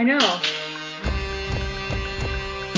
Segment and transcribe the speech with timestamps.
[0.00, 0.40] I know.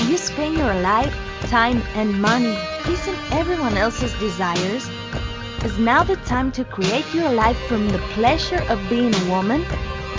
[0.09, 1.15] You spend your life,
[1.47, 4.85] time, and money pleasing everyone else's desires.
[5.63, 9.61] Is now the time to create your life from the pleasure of being a woman?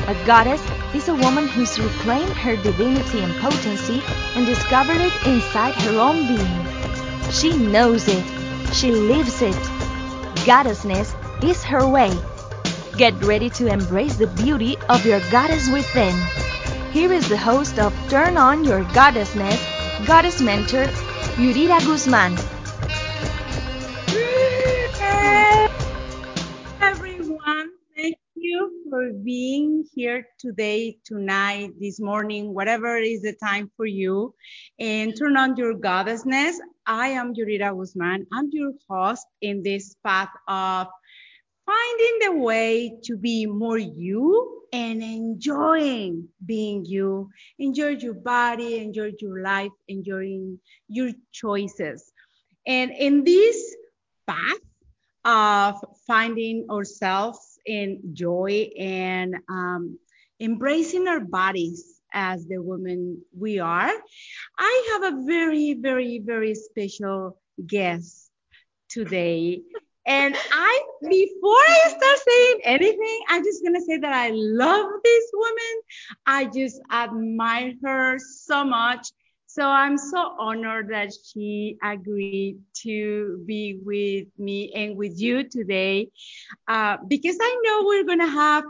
[0.09, 0.63] A goddess
[0.95, 4.03] is a woman who's reclaimed her divinity and potency
[4.35, 7.31] and discovered it inside her own being.
[7.31, 8.25] She knows it.
[8.73, 9.63] She lives it.
[10.47, 11.13] Goddessness
[11.45, 12.17] is her way.
[12.97, 16.44] Get ready to embrace the beauty of your goddess within.
[16.95, 19.59] Here is the host of Turn On Your Goddessness,
[20.07, 20.85] Goddess Mentor,
[21.35, 22.39] Yurira Guzman.
[26.81, 27.71] everyone.
[27.97, 34.33] Thank you for being here today, tonight, this morning, whatever is the time for you.
[34.79, 36.55] And turn on your goddessness.
[36.87, 38.29] I am Yurira Guzman.
[38.33, 40.87] I'm your host in this path of
[41.67, 47.31] finding the way to be more you and enjoying being you.
[47.59, 52.13] Enjoy your body, enjoy your life, enjoying your choices.
[52.67, 53.77] And in this
[54.27, 54.59] path,
[55.25, 59.99] of finding ourselves in joy and um,
[60.41, 63.91] embracing our bodies as the women we are.
[64.59, 68.31] I have a very, very, very special guest
[68.89, 69.63] today.
[70.07, 75.25] And I, before I start saying anything, I'm just gonna say that I love this
[75.33, 75.75] woman.
[76.27, 79.09] I just admire her so much.
[79.47, 86.09] So I'm so honored that she agreed to be with me and with you today
[86.67, 88.65] uh, because I know we're going to have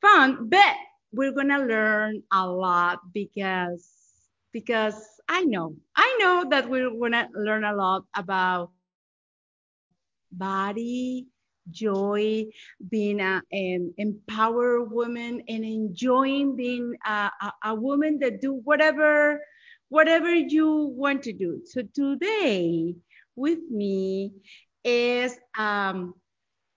[0.00, 0.74] fun, but
[1.12, 3.90] we're going to learn a lot because
[4.52, 4.96] because
[5.28, 8.70] I know, I know that we're going to learn a lot about
[10.36, 11.26] body,
[11.70, 12.46] joy,
[12.90, 19.40] being a, an empowered woman and enjoying being a, a, a woman that do whatever
[19.88, 21.60] whatever you want to do.
[21.64, 22.94] So today
[23.36, 24.32] with me
[24.84, 26.14] is um,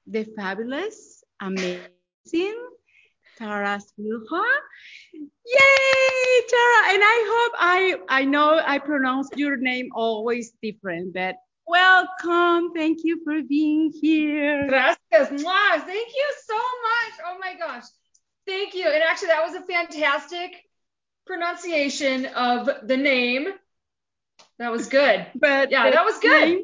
[0.05, 2.69] the fabulous, amazing
[3.37, 4.43] Tara Silva.
[5.13, 6.93] Yay, Tara!
[6.93, 11.35] And I hope I I know I pronounce your name always different, but
[11.69, 12.73] welcome.
[12.73, 14.67] Thank you for being here.
[14.67, 15.43] Gracias.
[15.43, 15.85] Mwah.
[15.85, 17.13] Thank you so much.
[17.27, 17.83] Oh my gosh.
[18.47, 18.87] Thank you.
[18.87, 20.51] And actually, that was a fantastic
[21.27, 23.47] pronunciation of the name.
[24.57, 25.27] That was good.
[25.35, 26.49] But yeah, that was good.
[26.49, 26.63] Name?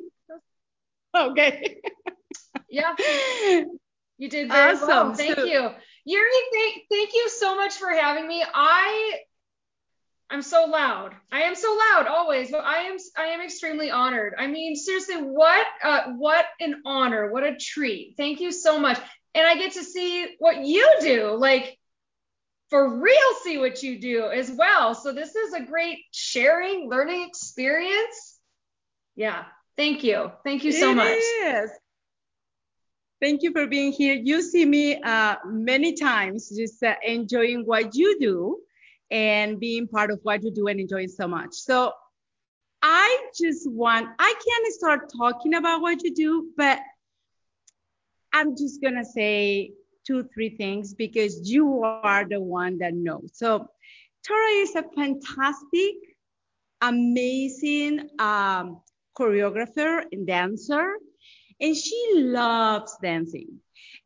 [1.16, 1.78] Okay.
[2.70, 2.96] yeah.
[4.18, 4.88] You did very awesome.
[4.88, 5.14] well.
[5.14, 5.70] Thank so, you.
[6.06, 8.44] Yuri, thank, thank you so much for having me.
[8.54, 9.20] I
[10.30, 11.16] I'm so loud.
[11.32, 14.34] I am so loud always, but I am I am extremely honored.
[14.38, 18.16] I mean, seriously, what uh, what an honor, what a treat.
[18.18, 19.00] Thank you so much.
[19.36, 21.36] And I get to see what you do.
[21.38, 21.78] Like
[22.70, 24.96] for real see what you do as well.
[24.96, 28.40] So this is a great sharing, learning experience.
[29.16, 29.46] Yeah.
[29.78, 30.32] Thank you.
[30.44, 31.18] Thank you so it much.
[31.18, 31.70] Is.
[33.22, 34.16] Thank you for being here.
[34.16, 38.60] You see me uh, many times just uh, enjoying what you do
[39.12, 41.54] and being part of what you do and enjoying so much.
[41.54, 41.94] So
[42.82, 46.80] I just want, I can't start talking about what you do, but
[48.34, 49.72] I'm just going to say
[50.06, 53.32] two, three things because you are the one that knows.
[53.34, 53.68] So
[54.24, 55.96] Tara is a fantastic,
[56.82, 58.82] amazing um,
[59.18, 60.96] choreographer and dancer,
[61.60, 63.60] and she loves dancing.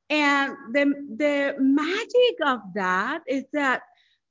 [0.10, 0.86] And the,
[1.18, 3.81] the magic of that is that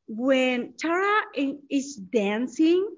[0.08, 1.22] when Tara
[1.70, 2.88] is dancing,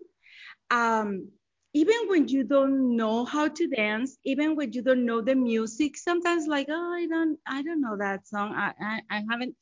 [0.70, 1.28] um,
[1.74, 5.96] even when you don't know how to dance, even when you don't know the music,
[5.96, 8.54] sometimes like, oh, I don't, I don't know that song.
[8.54, 9.54] I, I, I haven't.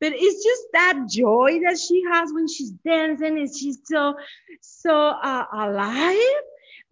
[0.00, 4.14] But it's just that joy that she has when she's dancing, and she's so,
[4.60, 6.42] so uh, alive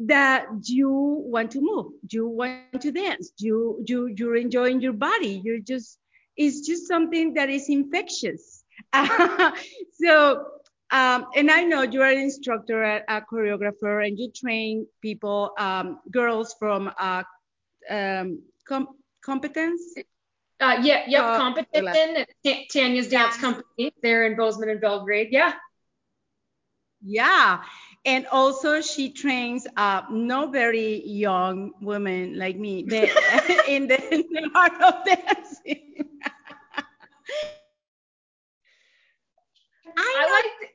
[0.01, 5.41] that you want to move, you want to dance, you, you, you're enjoying your body.
[5.45, 5.99] You're just,
[6.37, 8.64] it's just something that is infectious.
[9.93, 10.47] so
[10.91, 15.51] um, and I know you are an instructor, a, a choreographer, and you train people,
[15.59, 17.25] um, girls from uh,
[17.91, 19.83] um, com- competence.
[20.61, 22.25] Uh, yeah, yep, uh, competition.
[22.71, 25.29] Tanya's dance company there in Bozeman and Belgrade.
[25.33, 25.55] Yeah.
[27.03, 27.63] Yeah.
[28.05, 32.79] And also she trains uh, no very young women like me
[33.69, 36.09] in the, in the art of dancing.
[39.97, 40.71] I, I like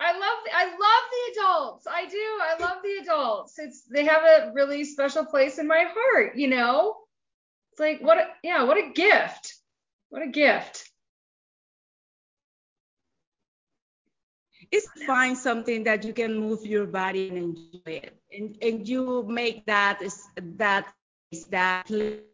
[0.00, 1.86] I love I love the adults.
[1.86, 2.16] I do.
[2.18, 3.58] I love the adults.
[3.58, 6.96] It's they have a really special place in my heart, you know?
[7.72, 9.54] It's like what a yeah, what a gift.
[10.10, 10.90] What a gift.
[14.72, 19.24] it's find something that you can move your body and enjoy it, and and you
[19.28, 20.86] make that is that
[21.30, 22.32] is that place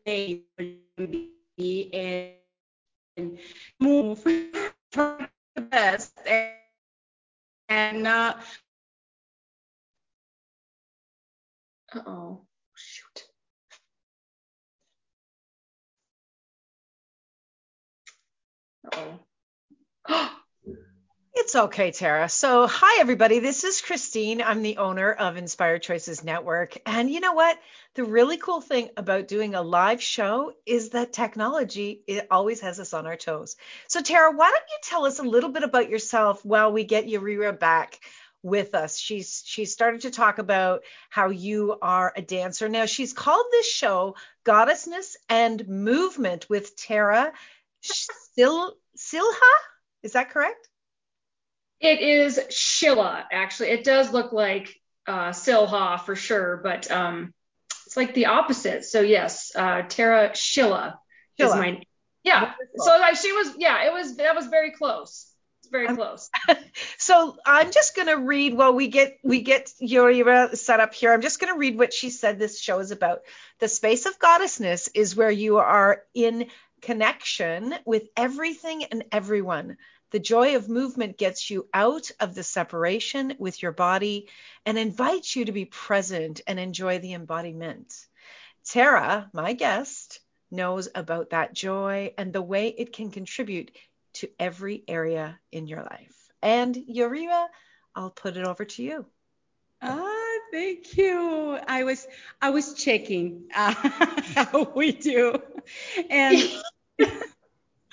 [21.58, 22.28] okay, Tara.
[22.28, 23.40] So, hi, everybody.
[23.40, 24.40] This is Christine.
[24.40, 26.78] I'm the owner of Inspired Choices Network.
[26.86, 27.58] And you know what?
[27.94, 32.78] The really cool thing about doing a live show is that technology it always has
[32.78, 33.56] us on our toes.
[33.88, 37.06] So, Tara, why don't you tell us a little bit about yourself while we get
[37.08, 37.98] Yurira back
[38.44, 38.96] with us?
[38.96, 42.68] She's she's started to talk about how you are a dancer.
[42.68, 44.14] Now, she's called this show
[44.44, 47.32] Goddessness and Movement with Tara
[47.82, 49.54] Sil- Silha.
[50.04, 50.67] Is that correct?
[51.80, 53.68] It is Shilla, actually.
[53.68, 54.74] It does look like
[55.06, 57.32] uh, Silha for sure, but um,
[57.86, 58.84] it's like the opposite.
[58.84, 60.96] So yes, uh, Tara Shilla,
[61.38, 61.46] Shilla.
[61.46, 61.82] is my name.
[62.24, 62.42] yeah.
[62.42, 62.84] Wonderful.
[62.84, 63.86] So uh, she was yeah.
[63.86, 65.30] It was that was very close.
[65.60, 66.28] It's very close.
[66.98, 71.12] so I'm just gonna read while we get we get Yurira set up here.
[71.12, 72.38] I'm just gonna read what she said.
[72.38, 73.20] This show is about.
[73.60, 76.48] The space of goddessness is where you are in
[76.82, 79.76] connection with everything and everyone
[80.10, 84.28] the joy of movement gets you out of the separation with your body
[84.64, 88.06] and invites you to be present and enjoy the embodiment.
[88.64, 90.20] Tara, my guest,
[90.50, 93.70] knows about that joy and the way it can contribute
[94.14, 96.14] to every area in your life.
[96.42, 97.46] And Yurira,
[97.94, 99.06] I'll put it over to you.
[99.82, 101.58] Ah, thank you.
[101.66, 102.06] I was
[102.40, 103.74] I was checking uh,
[104.34, 105.40] how we do,
[106.10, 106.38] and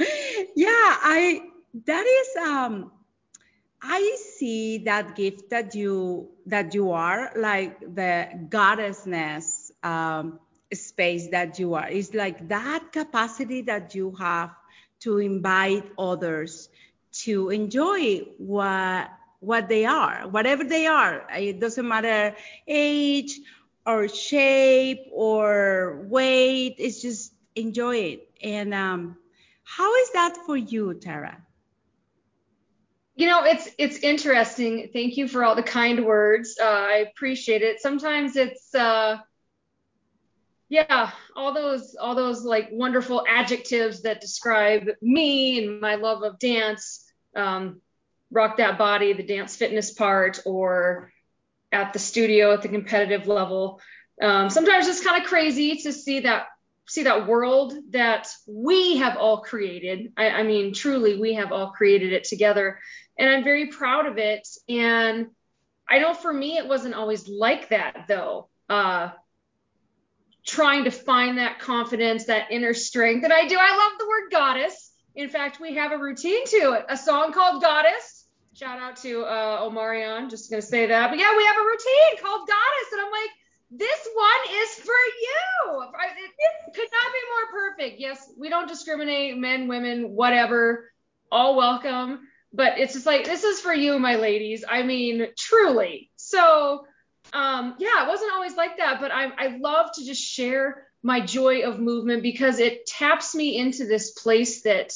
[0.56, 1.42] yeah, I
[1.86, 2.92] that is um
[3.82, 10.40] I see that gift that you that you are like the goddessness um,
[10.74, 11.88] space that you are.
[11.90, 14.52] It's like that capacity that you have
[15.02, 16.70] to invite others
[17.26, 21.28] to enjoy what what they are, whatever they are.
[21.38, 22.36] It doesn't matter
[22.68, 23.40] age
[23.86, 26.76] or shape or weight.
[26.80, 28.30] It's just enjoy it.
[28.42, 29.18] And um,
[29.64, 31.44] how is that for you, Tara?
[33.16, 34.90] You know, it's it's interesting.
[34.92, 36.58] Thank you for all the kind words.
[36.62, 37.82] Uh, I appreciate it.
[37.82, 39.18] Sometimes it's uh,
[40.68, 46.40] yeah, all those all those like wonderful adjectives that describe me and my love of
[46.40, 47.10] dance.
[47.36, 47.82] Um,
[48.32, 51.14] rock that body, the dance fitness part, or
[51.72, 53.80] at the studio at the competitive level.
[54.22, 56.48] Um, sometimes it's kind of crazy to see that
[56.88, 60.14] see that world that we have all created.
[60.18, 62.80] I, I mean, truly, we have all created it together
[63.18, 64.48] and I'm very proud of it.
[64.68, 65.28] And
[65.90, 68.50] I know for me, it wasn't always like that though.
[68.70, 69.10] Uh,
[70.46, 73.24] trying to find that confidence, that inner strength.
[73.24, 74.92] And I do, I love the word goddess.
[75.16, 78.26] In fact, we have a routine to it, a song called Goddess.
[78.54, 81.10] Shout out to uh, Omarion, just gonna say that.
[81.10, 82.92] But yeah, we have a routine called Goddess.
[82.92, 83.30] And I'm like,
[83.72, 85.84] this one is for you.
[85.84, 88.00] It could not be more perfect.
[88.00, 90.92] Yes, we don't discriminate, men, women, whatever,
[91.32, 92.28] all welcome.
[92.54, 94.64] But it's just like this is for you my ladies.
[94.68, 96.12] I mean truly.
[96.16, 96.86] So
[97.34, 101.20] um yeah it wasn't always like that but i i love to just share my
[101.20, 104.94] joy of movement because it taps me into this place that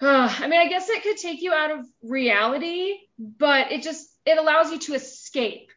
[0.00, 4.08] uh, i mean i guess it could take you out of reality but it just
[4.26, 5.70] it allows you to escape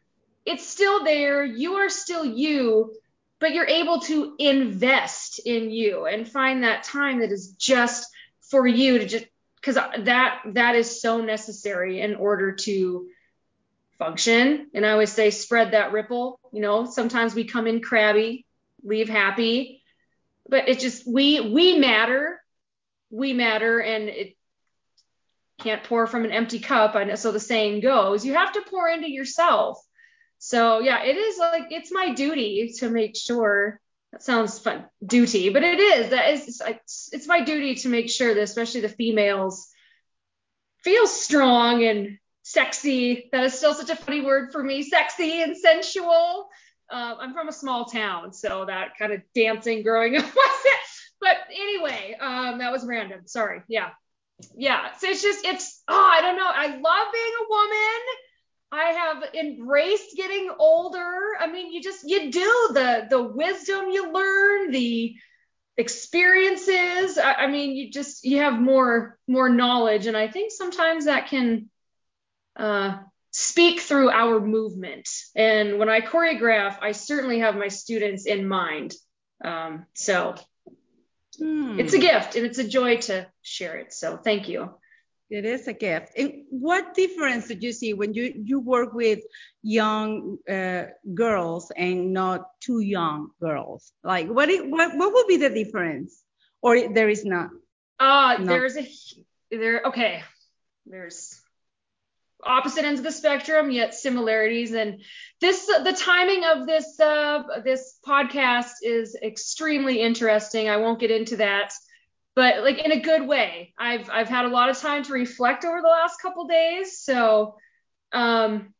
[0.46, 1.44] it's still there.
[1.44, 2.92] You are still you
[3.38, 8.08] but you're able to invest in you and find that time that is just
[8.50, 9.26] for you to just
[9.56, 13.08] because that that is so necessary in order to
[13.98, 14.68] function.
[14.74, 16.40] And i always say spread that ripple.
[16.52, 18.46] You know sometimes we come in crabby
[18.82, 19.82] leave happy
[20.48, 22.40] but it just we we matter.
[23.10, 24.36] We matter and it
[25.60, 26.94] can't pour from an empty cup.
[26.94, 29.82] I know, so the saying goes you have to pour into yourself
[30.46, 33.80] so yeah it is like it's my duty to make sure
[34.12, 36.62] that sounds fun duty but it is that is
[37.12, 39.68] it's, my duty to make sure that especially the females
[40.84, 43.28] feel strong and sexy.
[43.32, 46.48] That is still such a funny word for me sexy and sensual.
[46.88, 50.84] Uh, i'm from a small town so that kind of dancing growing up wasn't
[51.20, 53.88] but anyway um, that was random sorry yeah.
[54.54, 58.00] Yeah so it's just it's oh i don't know i love being a woman
[58.76, 61.32] I have embraced getting older.
[61.40, 65.14] I mean, you just you do the the wisdom you learn, the
[65.76, 67.18] experiences.
[67.18, 71.28] I, I mean, you just you have more more knowledge, and I think sometimes that
[71.28, 71.70] can
[72.56, 72.98] uh,
[73.30, 75.08] speak through our movement.
[75.34, 78.94] And when I choreograph, I certainly have my students in mind.
[79.44, 80.34] Um, so
[81.38, 81.78] Hmm.
[81.78, 83.92] it's a gift and it's a joy to share it.
[83.92, 84.70] So thank you.
[85.28, 86.12] It is a gift.
[86.16, 89.20] And what difference did you see when you, you work with
[89.62, 93.92] young uh, girls and not too young girls?
[94.04, 96.22] Like, what, what, what would be the difference?
[96.62, 97.50] Or there is not?
[97.98, 98.46] Uh, No.
[98.46, 98.86] there's a
[99.50, 99.82] there.
[99.86, 100.22] Okay,
[100.84, 101.40] there's
[102.42, 104.72] opposite ends of the spectrum, yet similarities.
[104.72, 105.02] And
[105.40, 110.68] this the timing of this uh, this podcast is extremely interesting.
[110.68, 111.72] I won't get into that,
[112.36, 113.72] but like in a good way.
[113.76, 117.56] I've I've had a lot of time to reflect over the last couple days, so
[118.12, 118.72] um,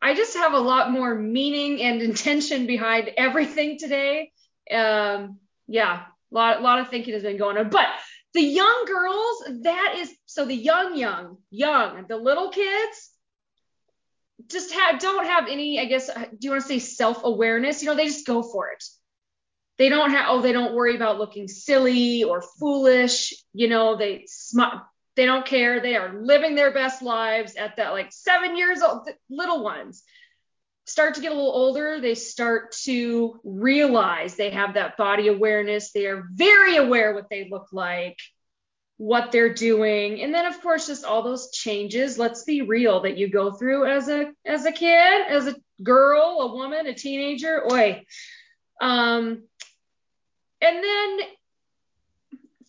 [0.00, 4.32] I just have a lot more meaning and intention behind everything today.
[4.70, 5.38] Um,
[5.68, 6.02] yeah,
[6.32, 7.68] a lot, a lot of thinking has been going on.
[7.68, 7.86] But
[8.34, 13.10] the young girls, that is so the young, young, young, the little kids
[14.48, 17.82] just have don't have any, I guess, do you want to say self-awareness?
[17.82, 18.82] You know, they just go for it.
[19.82, 23.34] They don't have, oh, they don't worry about looking silly or foolish.
[23.52, 24.78] You know, they sm-
[25.16, 25.80] they don't care.
[25.80, 30.04] They are living their best lives at that like seven years old, little ones
[30.84, 35.90] start to get a little older, they start to realize they have that body awareness.
[35.90, 38.18] They are very aware what they look like,
[38.98, 40.20] what they're doing.
[40.20, 43.86] And then of course just all those changes, let's be real that you go through
[43.90, 47.72] as a as a kid, as a girl, a woman, a teenager.
[47.72, 48.04] Oi.
[48.80, 49.44] Um
[50.62, 51.18] and then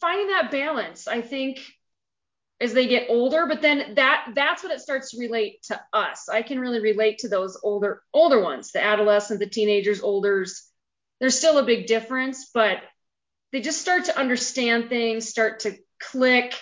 [0.01, 1.61] finding that balance, I think
[2.59, 6.29] as they get older but then that that's what it starts to relate to us.
[6.29, 10.67] I can really relate to those older older ones the adolescents the teenagers olders.
[11.19, 12.77] There's still a big difference but
[13.51, 16.53] they just start to understand things start to click.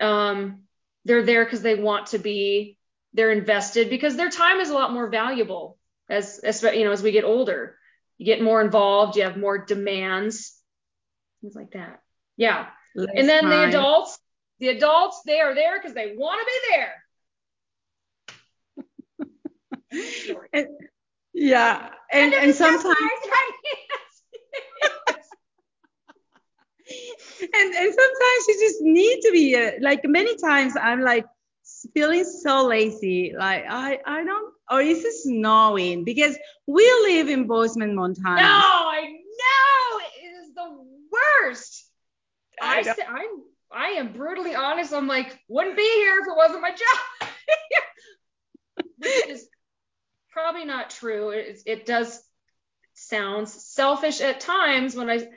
[0.00, 0.62] Um,
[1.04, 2.78] they're there because they want to be
[3.12, 5.78] they're invested because their time is a lot more valuable
[6.08, 7.76] as, as you know as we get older
[8.18, 10.54] you get more involved you have more demands
[11.44, 12.00] things like that.
[12.36, 12.68] Yeah.
[12.96, 14.18] And then the adults
[14.60, 16.94] the adults they are there because they want to be there.
[20.52, 20.68] And-
[21.32, 21.90] yeah.
[22.12, 22.86] And, of and sometimes,
[27.40, 31.26] and, and sometimes you just need to be uh, like many times I'm like
[31.94, 33.34] feeling so lazy.
[33.36, 36.04] Like I, I don't, or is it snowing?
[36.04, 36.36] Because
[36.66, 38.42] we live in Bozeman, Montana.
[38.42, 41.84] no i know it is the worst
[42.60, 44.92] I I say, I'm, I am brutally honest.
[44.92, 47.28] I'm like, wouldn't be here if it wasn't my job.
[48.98, 49.48] Which is
[50.30, 51.30] probably not true.
[51.30, 52.22] It, it does
[52.94, 55.28] sound selfish at times when I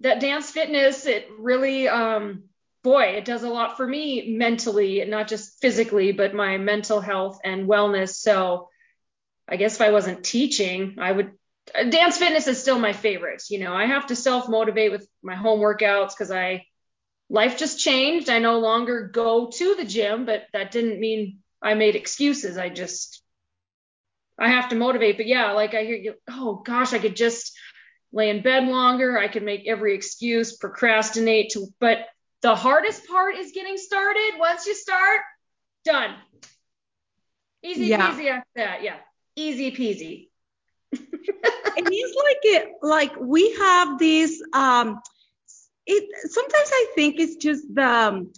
[0.00, 2.44] that dance fitness, it really um
[2.82, 7.40] boy, it does a lot for me mentally, not just physically, but my mental health
[7.44, 8.14] and wellness.
[8.14, 8.68] So
[9.48, 11.32] I guess if I wasn't teaching, I would
[11.90, 13.42] dance fitness is still my favorite.
[13.50, 16.66] You know, I have to self motivate with my home workouts because I
[17.28, 18.28] life just changed.
[18.28, 22.56] I no longer go to the gym, but that didn't mean I made excuses.
[22.56, 23.22] I just
[24.38, 25.16] I have to motivate.
[25.16, 27.56] But yeah, like I hear you, oh gosh, I could just
[28.12, 29.18] lay in bed longer.
[29.18, 31.98] I could make every excuse, procrastinate to but
[32.42, 34.32] the hardest part is getting started.
[34.38, 35.20] Once you start,
[35.84, 36.14] done.
[37.62, 38.10] Easy Yeah.
[38.10, 38.82] peasy after that.
[38.82, 38.96] Yeah.
[39.36, 40.28] Easy peasy.
[41.76, 45.00] and it's like it, like we have this um
[45.86, 48.32] it sometimes i think it's just the um,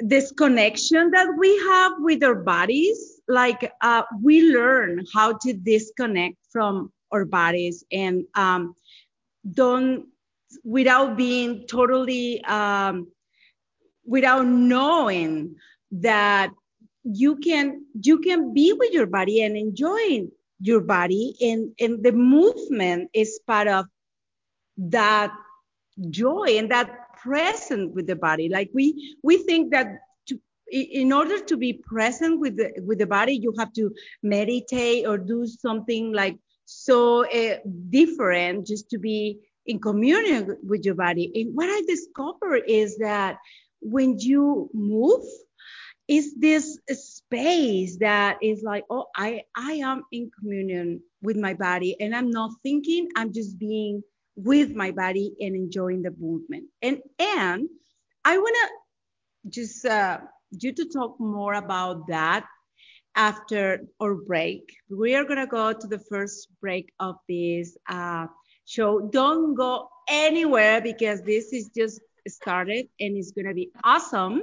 [0.00, 6.36] this connection that we have with our bodies like uh, we learn how to disconnect
[6.50, 8.74] from our bodies and um,
[9.52, 10.06] don't
[10.64, 13.06] without being totally um,
[14.10, 15.54] without knowing
[15.92, 16.50] that
[17.04, 21.36] you can you can be with your body and enjoying your body.
[21.40, 23.86] And and the movement is part of
[24.76, 25.32] that
[26.10, 26.90] joy and that
[27.22, 28.48] present with the body.
[28.48, 29.86] Like we we think that
[30.26, 30.40] to,
[30.70, 35.18] in order to be present with the with the body you have to meditate or
[35.18, 37.58] do something like so uh,
[37.90, 41.30] different just to be in communion with your body.
[41.36, 43.38] And what i discovered is that
[43.80, 45.24] when you move
[46.08, 51.96] is this space that is like oh i i am in communion with my body
[52.00, 54.02] and i'm not thinking i'm just being
[54.36, 56.64] with my body and enjoying the movement.
[56.82, 57.68] And and
[58.24, 60.18] i want to just uh,
[60.50, 62.46] you to talk more about that
[63.16, 64.62] after our break.
[64.88, 68.26] We are going to go to the first break of this uh,
[68.66, 69.08] show.
[69.08, 74.42] Don't go anywhere because this is just started and it's going to be awesome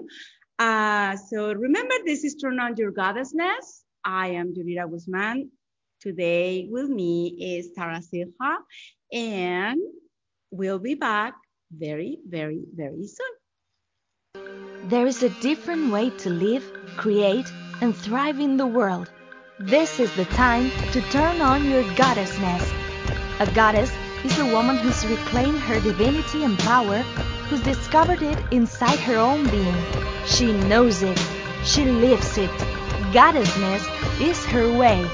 [0.59, 3.83] Uh, so remember, this is Turn On Your Goddessness.
[4.03, 5.51] I am Yurira Guzman.
[6.01, 8.57] Today with me is Tara Silha,
[9.13, 9.79] and
[10.51, 11.35] we'll be back
[11.71, 13.33] very, very, very soon.
[14.89, 16.65] There is a different way to live,
[16.97, 19.11] create, and thrive in the world.
[19.59, 22.63] This is the time to turn on your goddessness.
[23.39, 23.91] A goddess
[24.23, 27.03] is a woman who's reclaimed her divinity and power,
[27.49, 29.75] who's discovered it inside her own being.
[30.25, 31.19] She knows it,
[31.63, 32.51] she lives it.
[33.13, 33.83] Goddessness
[34.21, 35.05] is her way.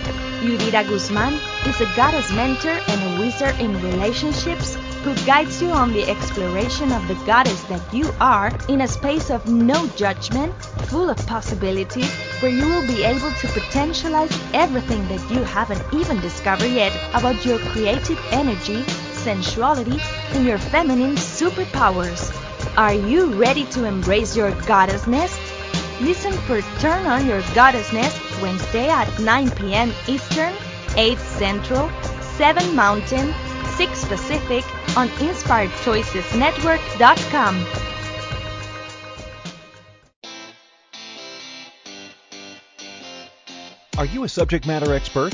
[0.42, 1.34] Yurira Guzman
[1.68, 6.92] is a goddess mentor and a wizard in relationships who guides you on the exploration
[6.92, 10.54] of the goddess that you are in a space of no judgment,
[10.90, 12.04] full of possibility,
[12.40, 17.46] where you will be able to potentialize everything that you haven't even discovered yet about
[17.46, 18.84] your creative energy,
[19.24, 20.00] sensuality,
[20.34, 22.36] and your feminine superpowers.
[22.78, 25.40] Are you ready to embrace your goddessness?
[26.02, 29.94] Listen for Turn On Your Goddessness Wednesday at 9 p.m.
[30.08, 30.54] Eastern,
[30.98, 31.90] 8 Central,
[32.38, 33.34] 7 Mountain,
[33.78, 34.66] 6 Pacific
[34.98, 37.66] on InspiredChoicesNetwork.com.
[43.98, 45.34] Are you a subject matter expert?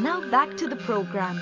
[0.00, 1.40] Now back to the program.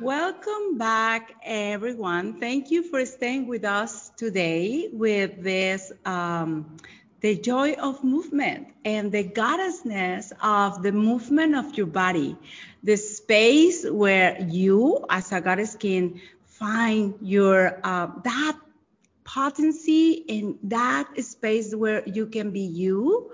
[0.00, 2.38] Welcome back, everyone.
[2.38, 6.76] Thank you for staying with us today with this um,
[7.22, 12.36] the joy of movement and the goddessness of the movement of your body,
[12.84, 18.56] the space where you, as a goddess, can find your uh, that
[19.36, 23.30] potency in that space where you can be you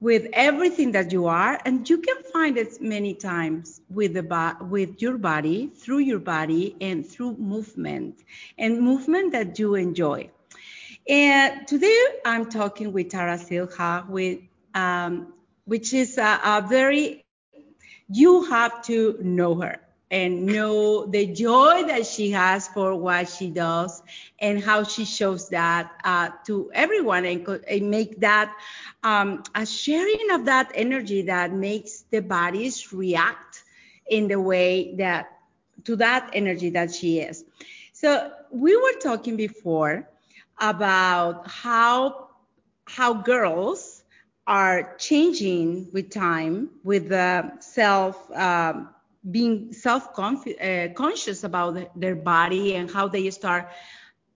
[0.00, 1.60] with everything that you are.
[1.66, 6.20] And you can find it many times with the bo- with your body through your
[6.20, 8.22] body and through movement
[8.58, 10.30] and movement that you enjoy.
[11.08, 14.38] And today i'm talking with tara silha with
[14.74, 15.32] um,
[15.66, 17.24] which is a, a very
[18.08, 19.78] you have to know her
[20.10, 24.02] and know the joy that she has for what she does
[24.38, 28.54] and how she shows that uh, to everyone and, and make that
[29.02, 33.64] um, a sharing of that energy that makes the bodies react
[34.06, 35.30] in the way that
[35.84, 37.44] to that energy that she is.
[37.92, 40.08] So we were talking before
[40.58, 42.28] about how
[42.86, 44.02] how girls
[44.46, 48.93] are changing with time with the self um,
[49.28, 53.68] being self-conscious uh, about their body and how they start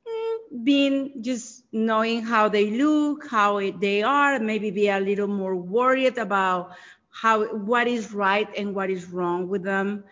[0.06, 5.54] mm, being just knowing how they look, how they are, maybe be a little more
[5.56, 6.70] worried about
[7.10, 10.04] how what is right and what is wrong with them.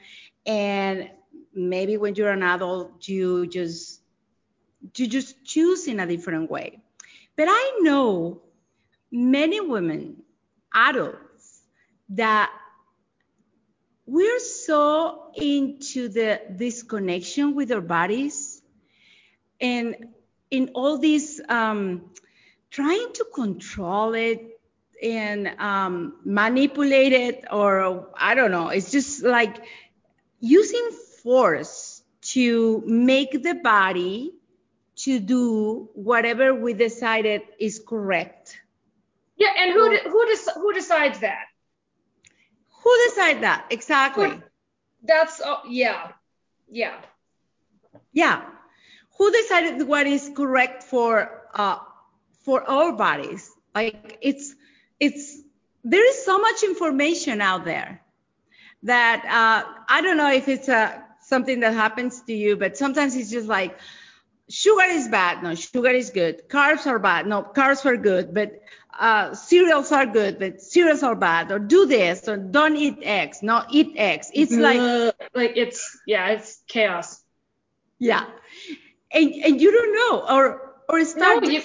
[0.47, 1.11] And
[1.55, 4.01] maybe when you're an adult, you just
[4.97, 6.81] you just choose in a different way.
[7.37, 8.43] But I know
[9.11, 10.23] many women,
[10.75, 11.63] adults,
[12.11, 12.51] that
[14.07, 18.63] we're so into the disconnection with our bodies
[19.61, 19.97] and
[20.51, 22.11] in all this um,
[22.71, 24.61] trying to control it
[25.03, 29.63] and um, manipulate it or i don't know it's just like
[30.41, 30.91] using
[31.23, 34.33] force to make the body
[34.97, 38.59] to do whatever we decided is correct.
[39.37, 41.45] Yeah and who who, who decides that
[42.87, 43.67] who decide that?
[43.71, 44.41] Exactly.
[45.03, 46.13] That's uh, yeah,
[46.71, 46.95] yeah,
[48.13, 48.43] yeah.
[49.19, 51.79] Who decided what is correct for uh
[52.45, 53.51] for our bodies?
[53.75, 54.55] Like it's
[55.01, 55.39] it's
[55.85, 58.01] there is so much information out there
[58.85, 63.17] that uh, I don't know if it's a something that happens to you, but sometimes
[63.17, 63.79] it's just like
[64.49, 65.43] sugar is bad.
[65.43, 66.49] No, sugar is good.
[66.49, 67.27] Carbs are bad.
[67.27, 68.33] No, carbs are good.
[68.35, 68.61] But
[68.99, 71.51] uh, cereals are good, but cereals are bad.
[71.51, 73.43] Or do this, or don't eat eggs.
[73.43, 74.31] No, eat eggs.
[74.33, 77.23] It's like like it's yeah, it's chaos.
[77.99, 78.27] Yeah,
[79.13, 81.63] and and you don't know, or or start no, you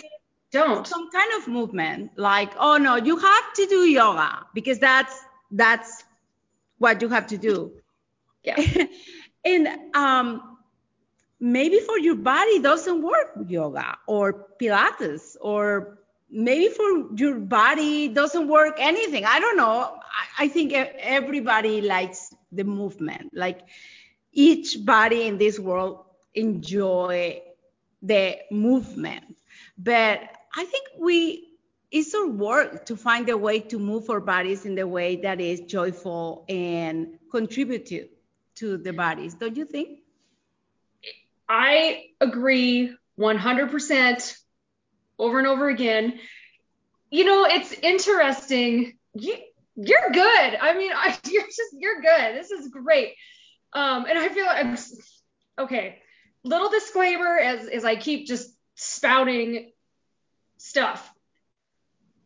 [0.52, 5.13] don't some kind of movement like oh no, you have to do yoga because that's
[5.52, 6.04] that's
[6.78, 7.72] what you have to do.
[8.44, 8.60] Yeah.
[9.46, 10.50] and um
[11.41, 15.97] maybe for your body doesn't work yoga or pilates or
[16.30, 19.25] maybe for your body doesn't work anything.
[19.25, 19.99] I don't know.
[20.38, 23.32] I, I, think everybody likes the movement.
[23.34, 23.62] Like
[24.32, 27.41] each body in this world enjoy
[28.01, 29.36] the movement.
[29.77, 30.21] But
[30.56, 31.58] i think we
[31.91, 35.41] it's our work to find a way to move our bodies in the way that
[35.41, 38.08] is joyful and contribute to,
[38.56, 39.99] to the bodies don't you think
[41.53, 44.37] I agree 100%
[45.19, 46.17] over and over again.
[47.09, 48.97] You know, it's interesting.
[49.13, 49.35] You,
[49.75, 50.57] you're good.
[50.61, 52.35] I mean, I, you're just, you're good.
[52.35, 53.15] This is great.
[53.73, 54.77] Um, and I feel like I'm,
[55.59, 55.99] okay.
[56.45, 59.73] Little disclaimer as, as I keep just spouting
[60.57, 61.11] stuff.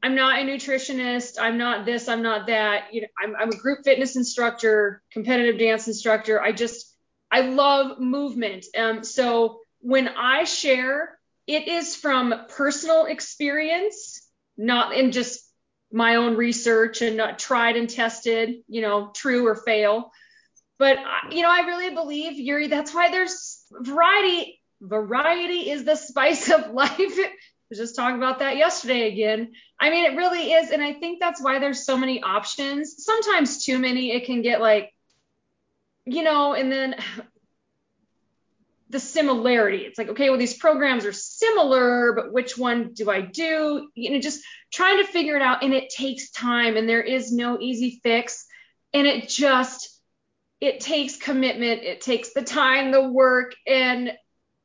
[0.04, 1.38] I'm not a nutritionist.
[1.42, 2.08] I'm not this.
[2.08, 2.94] I'm not that.
[2.94, 6.40] You know, I'm, I'm a group fitness instructor, competitive dance instructor.
[6.40, 6.95] I just,
[7.36, 8.66] I love movement.
[8.78, 14.26] Um, so when I share, it is from personal experience,
[14.58, 15.42] not in just
[15.92, 20.14] my own research and not tried and tested, you know, true or fail.
[20.80, 20.98] But
[21.30, 22.68] you know, I really believe Yuri.
[22.68, 24.62] That's why there's variety.
[24.80, 27.20] Variety is the spice of life.
[27.74, 29.52] Just talking about that yesterday again.
[29.78, 33.04] I mean, it really is, and I think that's why there's so many options.
[33.04, 34.12] Sometimes too many.
[34.12, 34.95] It can get like
[36.06, 36.96] you know, and then
[38.90, 39.80] the similarity.
[39.80, 43.90] It's like, okay, well, these programs are similar, but which one do I do?
[43.96, 45.64] You know, just trying to figure it out.
[45.64, 48.46] And it takes time and there is no easy fix.
[48.94, 50.00] And it just,
[50.62, 51.84] it takes commitment.
[51.84, 54.12] It takes the time, the work, and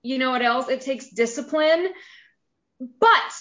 [0.03, 0.69] you know what else?
[0.69, 1.89] It takes discipline.
[2.79, 3.33] But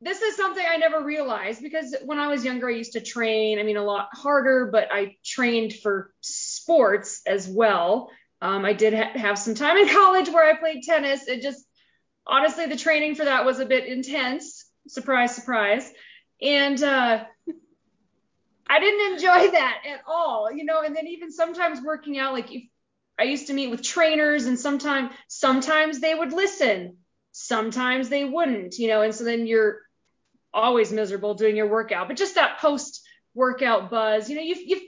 [0.00, 3.58] this is something I never realized because when I was younger, I used to train,
[3.58, 6.12] I mean, a lot harder, but I trained for
[6.68, 8.10] sports as well.
[8.42, 11.26] Um, I did ha- have some time in college where I played tennis.
[11.26, 11.64] It just,
[12.26, 14.66] honestly, the training for that was a bit intense.
[14.86, 15.90] Surprise, surprise.
[16.42, 17.24] And uh,
[18.68, 20.82] I didn't enjoy that at all, you know.
[20.82, 22.64] And then even sometimes working out, like if
[23.18, 26.98] I used to meet with trainers, and sometimes sometimes they would listen,
[27.32, 29.00] sometimes they wouldn't, you know.
[29.00, 29.78] And so then you're
[30.52, 33.00] always miserable doing your workout, but just that post
[33.34, 34.87] workout buzz, you know, you've, you've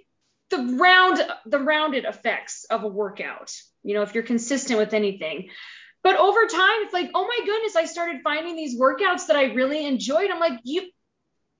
[0.50, 5.48] the round the rounded effects of a workout, you know, if you're consistent with anything.
[6.02, 9.52] But over time, it's like, oh my goodness, I started finding these workouts that I
[9.52, 10.30] really enjoyed.
[10.30, 10.88] I'm like, you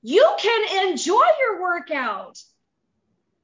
[0.03, 2.39] you can enjoy your workout.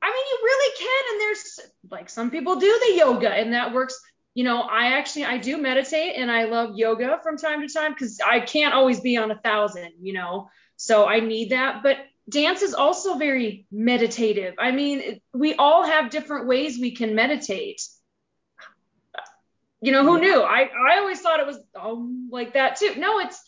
[0.02, 1.12] I mean, you really can.
[1.12, 3.98] And there's like some people do the yoga and that works.
[4.34, 7.92] You know, I actually I do meditate and I love yoga from time to time
[7.92, 10.48] because I can't always be on a thousand, you know.
[10.76, 11.82] So I need that.
[11.82, 14.54] But dance is also very meditative.
[14.58, 17.82] I mean, we all have different ways we can meditate.
[19.80, 20.40] You know, who knew?
[20.40, 22.94] I, I always thought it was um, like that too.
[22.96, 23.40] No, it's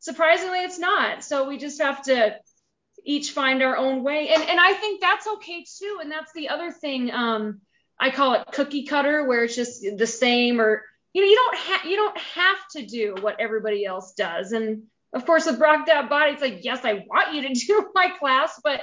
[0.00, 1.22] surprisingly it's not.
[1.22, 2.36] So we just have to
[3.04, 4.28] each find our own way.
[4.30, 5.98] And and I think that's okay too.
[6.00, 7.12] And that's the other thing.
[7.12, 7.60] Um,
[8.00, 11.58] I call it cookie cutter, where it's just the same or you know, you don't
[11.58, 14.52] have you don't have to do what everybody else does.
[14.52, 17.90] And of course, with Rock That Body, it's like, yes, I want you to do
[17.94, 18.80] my class, but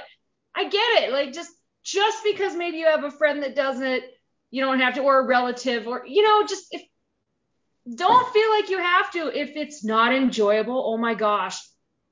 [0.54, 1.12] I get it.
[1.12, 1.50] Like, just
[1.84, 4.04] just because maybe you have a friend that doesn't
[4.50, 6.82] you don't have to, or a relative, or you know, just if
[7.94, 10.82] don't feel like you have to if it's not enjoyable.
[10.86, 11.58] Oh my gosh,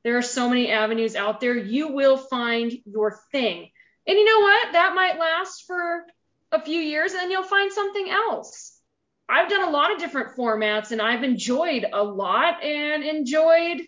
[0.05, 1.57] there are so many avenues out there.
[1.57, 3.71] You will find your thing.
[4.07, 4.73] And you know what?
[4.73, 6.05] That might last for
[6.53, 8.79] a few years and then you'll find something else.
[9.29, 13.83] I've done a lot of different formats and I've enjoyed a lot and enjoyed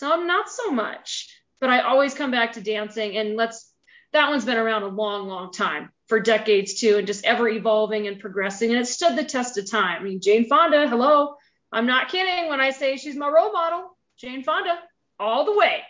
[0.00, 1.28] some not so much.
[1.60, 3.70] But I always come back to dancing, and let's
[4.12, 8.08] that one's been around a long, long time for decades too, and just ever evolving
[8.08, 10.00] and progressing, and it stood the test of time.
[10.00, 11.34] I mean, Jane Fonda, hello,
[11.70, 13.96] I'm not kidding when I say she's my role model.
[14.18, 14.78] Jane Fonda,
[15.20, 15.82] all the way.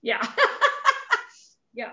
[0.00, 0.26] Yeah.
[1.74, 1.92] yeah.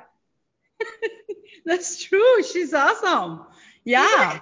[1.65, 2.43] That's true.
[2.43, 3.46] She's awesome.
[3.84, 4.39] Yeah.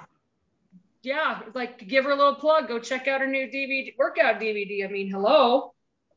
[1.01, 2.67] Yeah, like give her a little plug.
[2.67, 4.85] Go check out her new DVD workout DVD.
[4.87, 5.74] I mean, hello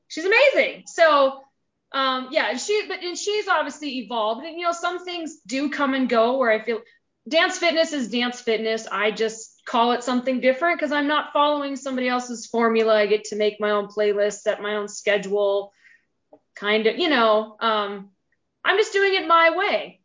[0.08, 0.84] she's amazing.
[0.86, 1.40] So
[1.92, 4.44] um, yeah, she but and she's obviously evolved.
[4.44, 6.80] And you know, some things do come and go where I feel
[7.28, 8.86] dance fitness is dance fitness.
[8.90, 12.94] I just call it something different because I'm not following somebody else's formula.
[12.94, 15.72] I get to make my own playlist, set my own schedule,
[16.56, 18.10] kind of, you know, um,
[18.64, 20.00] I'm just doing it my way.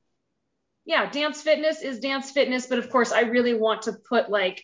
[0.85, 4.63] Yeah, dance fitness is dance fitness, but of course, I really want to put like,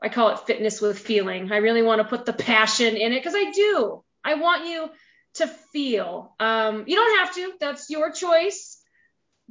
[0.00, 1.50] I call it fitness with feeling.
[1.50, 4.04] I really want to put the passion in it because I do.
[4.24, 4.90] I want you
[5.34, 6.34] to feel.
[6.40, 8.80] Um, you don't have to, that's your choice.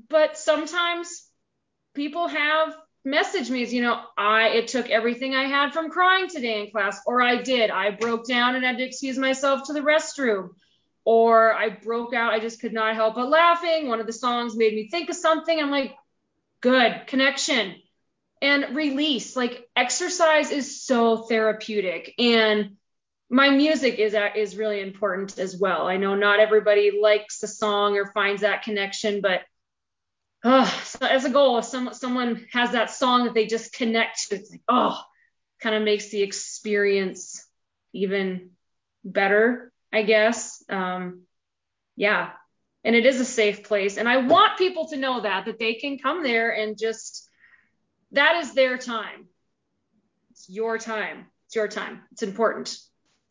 [0.10, 1.27] But sometimes
[1.93, 2.75] people have
[3.08, 6.69] message me as you know i it took everything i had from crying today in
[6.69, 10.49] class or i did i broke down and had to excuse myself to the restroom
[11.06, 14.58] or i broke out i just could not help but laughing one of the songs
[14.58, 15.95] made me think of something i'm like
[16.60, 17.75] good connection
[18.41, 22.75] and release like exercise is so therapeutic and
[23.29, 27.97] my music is is really important as well i know not everybody likes the song
[27.97, 29.41] or finds that connection but
[30.43, 34.29] oh, so as a goal, if some, someone has that song that they just connect
[34.29, 34.99] to, it's like, oh,
[35.61, 37.45] kind of makes the experience
[37.93, 38.51] even
[39.03, 40.63] better, I guess.
[40.69, 41.23] Um,
[41.95, 42.31] yeah.
[42.83, 43.97] And it is a safe place.
[43.97, 47.27] And I want people to know that, that they can come there and just,
[48.11, 49.27] that is their time.
[50.31, 51.25] It's your time.
[51.47, 52.03] It's your time.
[52.11, 52.77] It's important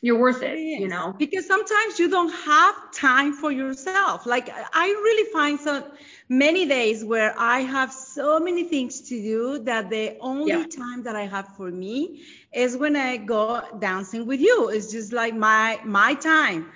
[0.02, 1.14] you're worth it, you know.
[1.18, 4.26] Because sometimes you don't have time for yourself.
[4.26, 5.90] Like I really find so
[6.28, 10.66] many days where I have so many things to do that the only yeah.
[10.66, 14.68] time that I have for me is when I go dancing with you.
[14.68, 16.70] It's just like my my time.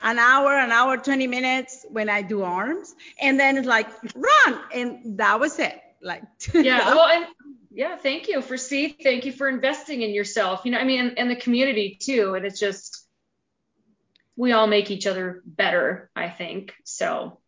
[0.00, 4.60] An hour, an hour, 20 minutes when I do arms, and then it's like run,
[4.74, 5.80] and that was it.
[6.02, 7.26] Like yeah, well, and
[7.74, 10.60] yeah, thank you for see, thank you for investing in yourself.
[10.64, 12.34] You know, I mean, and, and the community too.
[12.34, 13.04] And it's just
[14.36, 16.72] we all make each other better, I think.
[16.84, 17.38] So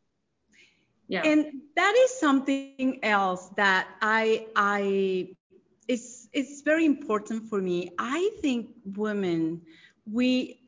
[1.09, 1.23] yeah.
[1.25, 5.29] And that is something else that I I
[5.87, 7.93] it's it's very important for me.
[7.97, 9.63] I think women
[10.11, 10.61] we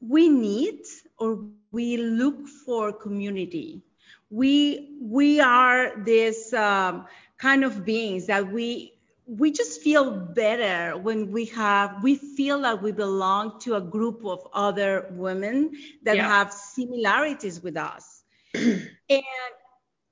[0.00, 0.80] we need
[1.18, 3.82] or we look for community.
[4.28, 7.06] We we are this um,
[7.38, 8.92] kind of beings that we
[9.26, 14.24] we just feel better when we have we feel that we belong to a group
[14.24, 15.72] of other women
[16.04, 16.28] that yeah.
[16.28, 18.22] have similarities with us.
[18.54, 19.22] And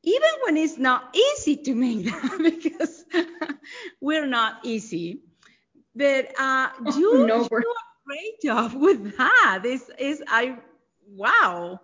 [0.03, 3.05] even when it's not easy to make that because
[4.01, 5.21] we're not easy
[5.95, 7.73] but uh oh, you, no, do a
[8.07, 9.61] great job with that.
[9.63, 10.59] This is i
[11.09, 11.81] wow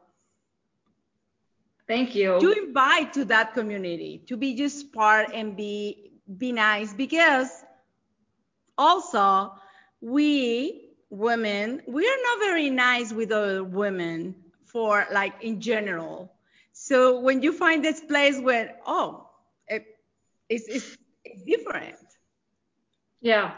[1.90, 2.38] Thank you.
[2.38, 7.50] To invite to that community, to be just part and be be nice because
[8.78, 9.54] also
[10.00, 16.32] we women we are not very nice with other women for like in general.
[16.70, 19.28] So when you find this place where oh
[19.66, 19.84] it,
[20.48, 21.96] it's, it's it's different.
[23.20, 23.54] Yeah,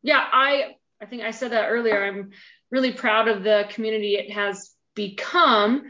[0.00, 0.24] yeah.
[0.32, 2.02] I I think I said that earlier.
[2.02, 2.30] I'm
[2.70, 5.84] really proud of the community it has become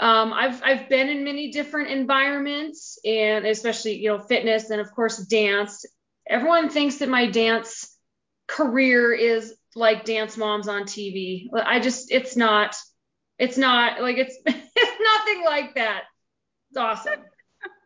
[0.00, 4.90] um, I've I've been in many different environments, and especially you know fitness and of
[4.92, 5.84] course dance.
[6.26, 7.94] Everyone thinks that my dance
[8.46, 11.48] career is like Dance Moms on TV.
[11.52, 12.76] I just it's not.
[13.38, 16.04] It's not like it's it's nothing like that.
[16.70, 17.20] It's awesome.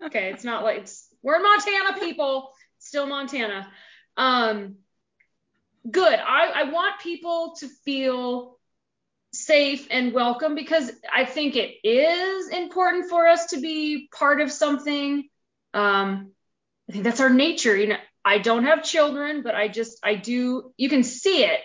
[0.05, 2.53] Okay, it's not like it's we're in Montana, people.
[2.79, 3.69] Still Montana.
[4.17, 4.77] Um,
[5.91, 6.15] good.
[6.15, 8.54] I I want people to feel
[9.35, 14.51] safe and welcome because I think it is important for us to be part of
[14.51, 15.29] something.
[15.73, 16.31] Um,
[16.89, 17.77] I think that's our nature.
[17.77, 21.61] You know, I don't have children, but I just, I do, you can see it.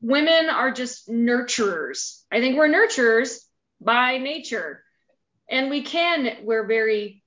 [0.00, 2.22] Women are just nurturers.
[2.30, 3.38] I think we're nurturers
[3.80, 4.82] by nature.
[5.48, 7.22] And we can, we're very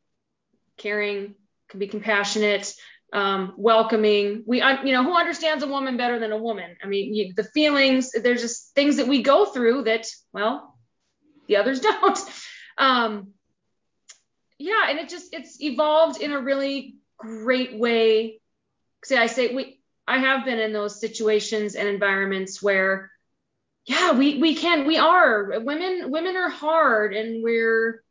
[0.77, 1.36] caring,
[1.69, 2.73] can be compassionate
[3.13, 4.43] um, welcoming.
[4.45, 6.75] We, you know, who understands a woman better than a woman?
[6.83, 10.77] I mean, you, the feelings, there's just things that we go through that, well,
[11.47, 12.19] the others don't.
[12.77, 13.29] Um,
[14.59, 18.41] yeah, and it just, it's evolved in a really great way.
[19.05, 23.11] See, I say we, I have been in those situations and environments where,
[23.85, 28.03] yeah, we, we can, we are women, women are hard and we're,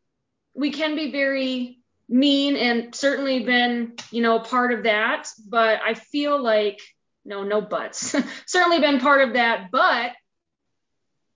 [0.54, 5.28] we can be very mean and certainly been, you know, part of that.
[5.48, 6.80] But I feel like,
[7.24, 8.14] no, no buts,
[8.46, 9.70] certainly been part of that.
[9.70, 10.12] But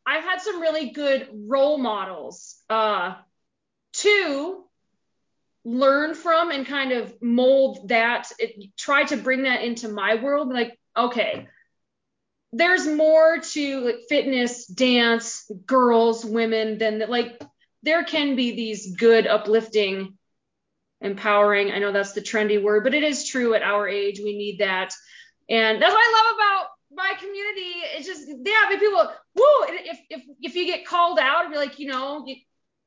[0.06, 3.14] I've had some really good role models uh,
[3.94, 4.64] to
[5.64, 10.48] learn from and kind of mold that, it, try to bring that into my world.
[10.48, 11.48] Like, okay,
[12.52, 17.02] there's more to like fitness, dance, girls, women than.
[17.08, 17.40] Like,
[17.82, 20.18] there can be these good, uplifting
[21.00, 21.72] empowering.
[21.72, 24.20] I know that's the trendy word, but it is true at our age.
[24.20, 24.92] We need that.
[25.48, 27.72] And that's what I love about my community.
[27.96, 31.58] It's just, yeah, I people, woo, if, if, if you get called out and be
[31.58, 32.26] like, you know,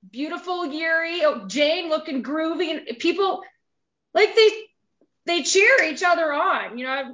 [0.10, 3.42] beautiful Yuri, oh, Jane looking groovy, and people
[4.14, 4.52] like they,
[5.26, 6.78] they cheer each other on.
[6.78, 7.14] You know, I've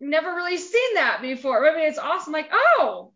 [0.00, 1.68] never really seen that before.
[1.68, 2.32] I mean, it's awesome.
[2.32, 3.12] Like, oh,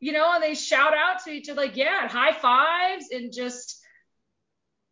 [0.00, 3.80] you know, and they shout out to each other, like, yeah, high fives and just,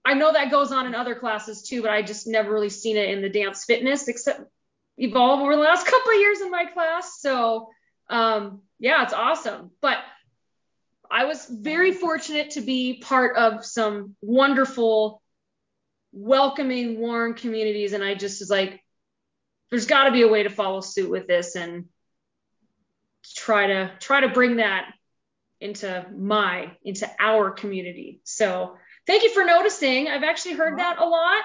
[0.06, 2.96] I know that goes on in other classes too, but I just never really seen
[2.96, 4.40] it in the dance fitness except
[4.96, 7.20] evolve over the last couple of years in my class.
[7.20, 7.70] So,
[8.08, 9.72] um, yeah, it's awesome.
[9.82, 9.98] But
[11.10, 15.20] I was very fortunate to be part of some wonderful,
[16.12, 17.92] welcoming, warm communities.
[17.92, 18.80] And I just was like,
[19.70, 21.86] there's got to be a way to follow suit with this and
[23.34, 24.88] try to try to bring that
[25.60, 28.20] into my into our community.
[28.22, 30.08] So thank you for noticing.
[30.08, 31.44] I've actually heard that a lot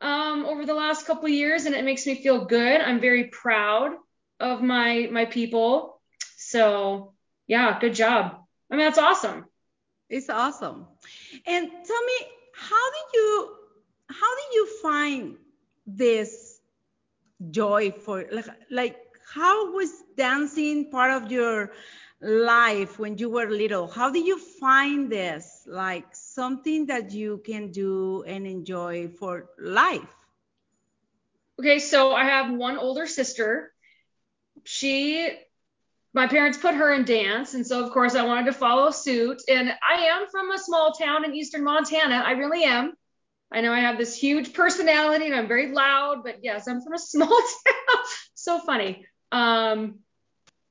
[0.00, 2.80] um, over the last couple of years, and it makes me feel good.
[2.80, 3.92] I'm very proud
[4.40, 6.00] of my my people.
[6.36, 7.14] So
[7.46, 8.36] yeah, good job.
[8.70, 9.46] I mean, that's awesome.
[10.08, 10.86] It's awesome.
[11.46, 12.18] And tell me,
[12.54, 13.56] how did you
[14.08, 15.36] how did you find
[15.86, 16.60] this
[17.50, 18.96] joy for like like
[19.34, 21.72] how was dancing part of your
[22.20, 23.88] life when you were little?
[23.88, 30.14] How did you find this like something that you can do and enjoy for life?
[31.58, 33.72] Okay, so I have one older sister.
[34.64, 35.30] She
[36.12, 39.42] my parents put her in dance and so of course I wanted to follow suit
[39.48, 42.22] and I am from a small town in eastern Montana.
[42.24, 42.94] I really am.
[43.52, 46.94] I know I have this huge personality and I'm very loud, but yes, I'm from
[46.94, 48.04] a small town.
[48.34, 49.06] so funny.
[49.30, 49.98] Um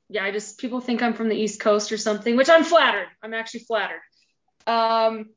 [0.09, 3.07] yeah, I just people think I'm from the East Coast or something, which I'm flattered.
[3.23, 4.01] I'm actually flattered.
[4.67, 5.29] Um,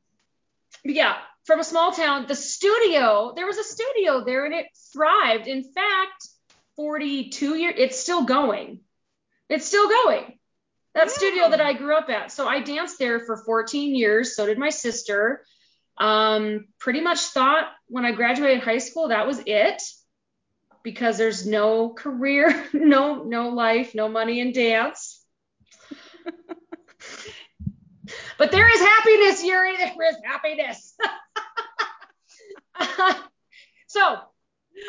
[0.83, 1.15] yeah,
[1.45, 5.47] from a small town, the studio, there was a studio there and it thrived.
[5.47, 6.27] In fact,
[6.75, 8.81] 42 years, it's still going.
[9.49, 10.37] It's still going.
[10.95, 11.13] That yeah.
[11.13, 12.31] studio that I grew up at.
[12.31, 14.35] So I danced there for 14 years.
[14.35, 15.43] So did my sister.
[15.97, 19.81] Um, pretty much thought when I graduated high school that was it
[20.81, 25.23] because there's no career, no no life, no money in dance.
[28.39, 29.77] but there is happiness, Yuri.
[29.77, 30.95] There is happiness.
[33.87, 34.01] so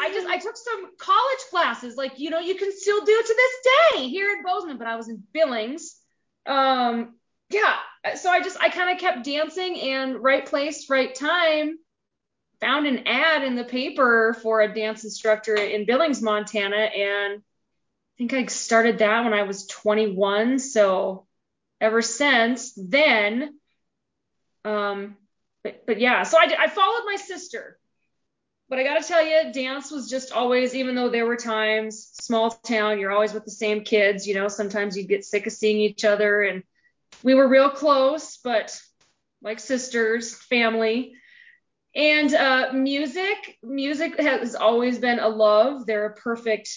[0.01, 3.37] I just I took some college classes, like you know, you can still do to
[3.37, 5.97] this day here in Bozeman, but I was in Billings.
[6.47, 7.17] Um,
[7.51, 7.77] yeah,
[8.17, 11.77] so I just I kind of kept dancing and right place, right time
[12.61, 18.13] found an ad in the paper for a dance instructor in Billings, Montana, and I
[18.19, 20.59] think I started that when I was 21.
[20.59, 21.27] So
[21.81, 23.59] ever since then,
[24.65, 25.17] um,
[25.63, 27.79] but, but yeah, so I, I followed my sister.
[28.69, 32.09] But I got to tell you, dance was just always, even though there were times,
[32.21, 35.53] small town, you're always with the same kids, you know, sometimes you'd get sick of
[35.53, 36.43] seeing each other.
[36.43, 36.63] And
[37.25, 38.81] we were real close, but
[39.43, 41.15] like sisters, family.
[41.97, 45.85] And uh, music, music has always been a love.
[45.85, 46.71] They're a perfect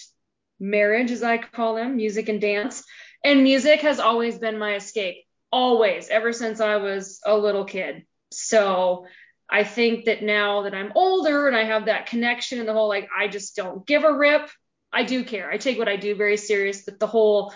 [0.58, 2.82] marriage, as I call them, music and dance.
[3.24, 8.04] And music has always been my escape, always, ever since I was a little kid.
[8.30, 9.06] So
[9.50, 12.88] I think that now that I'm older and I have that connection and the whole
[12.88, 14.50] like, I just don't give a rip.
[14.92, 15.50] I do care.
[15.50, 17.52] I take what I do very serious, but the whole,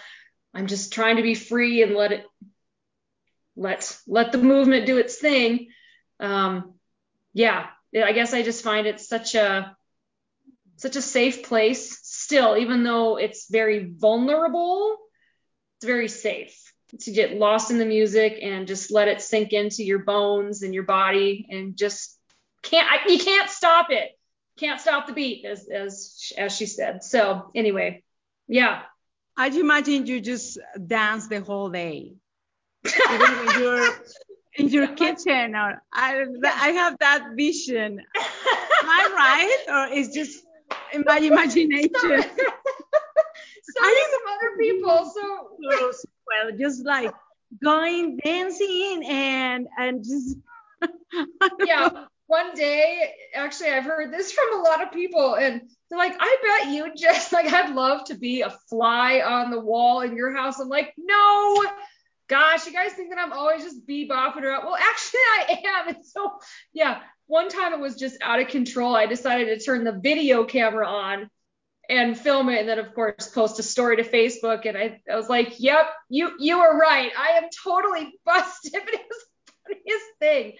[0.54, 2.24] I'm just trying to be free and let it,
[3.56, 5.68] let let the movement do its thing.
[6.20, 6.74] Um,
[7.32, 9.76] yeah, I guess I just find it such a
[10.76, 14.96] such a safe place still, even though it's very vulnerable,
[15.78, 19.84] it's very safe to get lost in the music and just let it sink into
[19.84, 22.18] your bones and your body and just
[22.62, 24.10] can't I, you can't stop it.
[24.58, 27.04] Can't stop the beat as as as she said.
[27.04, 28.02] So anyway,
[28.48, 28.82] yeah.
[29.36, 32.14] I'd imagine you just dance the whole day.
[32.84, 33.94] Even when you're
[34.54, 38.00] in your kitchen or I, I have that vision.
[38.00, 39.90] Am I right?
[39.90, 40.44] Or is just
[40.92, 41.90] in my imagination?
[41.92, 42.22] so do
[43.70, 43.84] some
[44.38, 45.12] other people.
[45.14, 47.12] So well, just like
[47.62, 50.36] going dancing and and just
[51.64, 52.04] yeah.
[52.26, 56.36] One day, actually, I've heard this from a lot of people, and they're like, "I
[56.42, 60.36] bet you just like I'd love to be a fly on the wall in your
[60.36, 61.64] house." I'm like, "No,
[62.28, 64.64] gosh, you guys think that I'm always just bebopping around.
[64.64, 65.94] Well, actually, I am.
[65.94, 66.38] And so,
[66.72, 68.94] yeah, one time it was just out of control.
[68.94, 71.30] I decided to turn the video camera on
[71.88, 74.66] and film it, and then of course post a story to Facebook.
[74.66, 77.10] And I, I was like, "Yep, you you were right.
[77.18, 80.52] I am totally busted." It was the funniest thing.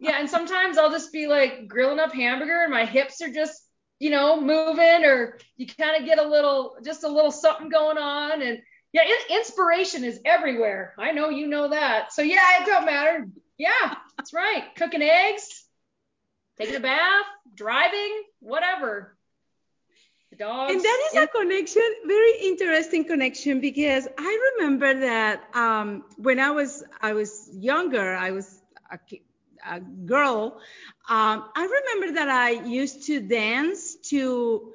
[0.00, 3.62] Yeah, and sometimes I'll just be like grilling up hamburger and my hips are just,
[4.00, 7.98] you know, moving or you kind of get a little just a little something going
[7.98, 8.58] on and
[8.92, 10.94] yeah, inspiration is everywhere.
[10.98, 12.12] I know you know that.
[12.12, 13.26] So yeah, it don't matter.
[13.56, 14.64] Yeah, that's right.
[14.76, 15.64] Cooking eggs,
[16.58, 19.16] taking a bath, driving, whatever.
[20.38, 20.72] Dogs.
[20.72, 26.50] And that is a connection, very interesting connection because I remember that um, when I
[26.50, 28.98] was I was younger, I was a,
[29.68, 30.58] a girl.
[31.08, 34.72] Um, I remember that I used to dance to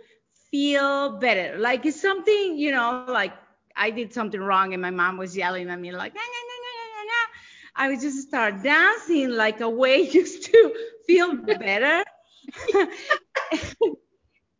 [0.51, 1.57] feel better.
[1.57, 3.33] Like it's something, you know, like
[3.63, 7.83] I did something wrong and my mom was yelling at me like, nah, nah, nah,
[7.83, 10.73] I would just start dancing like a way just to
[11.07, 12.03] feel better.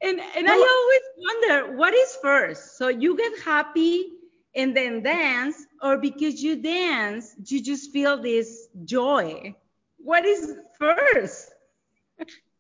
[0.02, 2.78] and and I always wonder what is first.
[2.78, 4.10] So you get happy
[4.56, 9.56] and then dance, or because you dance, you just feel this joy.
[9.98, 11.52] What is first?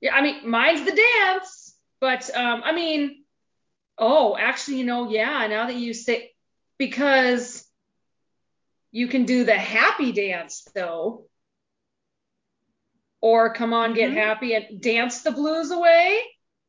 [0.01, 3.23] Yeah, I mean, mine's the dance, but um, I mean,
[3.97, 5.47] oh, actually, you know, yeah.
[5.47, 6.31] Now that you say,
[6.77, 7.65] because
[8.91, 11.25] you can do the happy dance though.
[13.21, 13.99] Or come on, mm-hmm.
[13.99, 16.19] get happy and dance the blues away.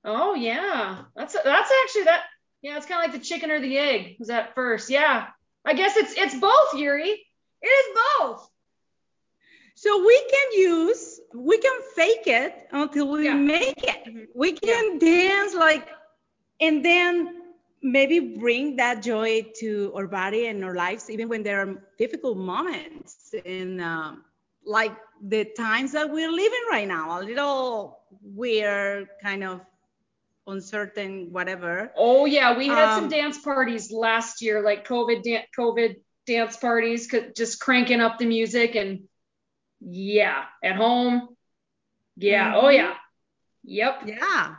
[0.04, 2.22] Oh yeah, that's that's actually that.
[2.62, 4.16] Yeah, it's kind of like the chicken or the egg.
[4.18, 4.90] Was that first?
[4.90, 5.26] Yeah,
[5.64, 7.24] I guess it's it's both, Yuri.
[7.62, 8.48] It is both.
[9.74, 13.34] So we can use, we can fake it until we yeah.
[13.34, 14.04] make it.
[14.08, 14.24] Mm-hmm.
[14.34, 14.98] We can yeah.
[14.98, 15.86] dance like,
[16.60, 17.42] and then
[17.80, 22.38] maybe bring that joy to our body and our lives, even when there are difficult
[22.38, 24.24] moments in um,
[24.66, 29.60] like the times that we're living right now, a little weird, kind of
[30.48, 31.92] uncertain, whatever.
[31.96, 35.96] Oh yeah, we had um, some dance parties last year, like COVID dan- COVID
[36.26, 39.08] dance parties, just cranking up the music and
[39.80, 41.28] yeah, at home.
[42.16, 42.52] Yeah.
[42.54, 42.66] Oh, mm-hmm.
[42.66, 42.94] Oh yeah.
[43.64, 44.02] Yep.
[44.06, 44.54] Yeah.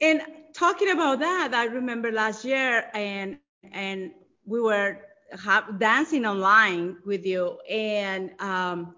[0.00, 0.22] And
[0.54, 3.38] talking about that, I remember last year and
[3.72, 4.12] and
[4.44, 4.98] we were
[5.36, 8.94] ha- dancing online with you and um,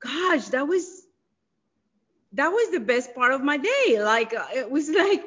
[0.00, 1.07] gosh, that was
[2.32, 4.02] that was the best part of my day.
[4.02, 5.24] Like uh, it was like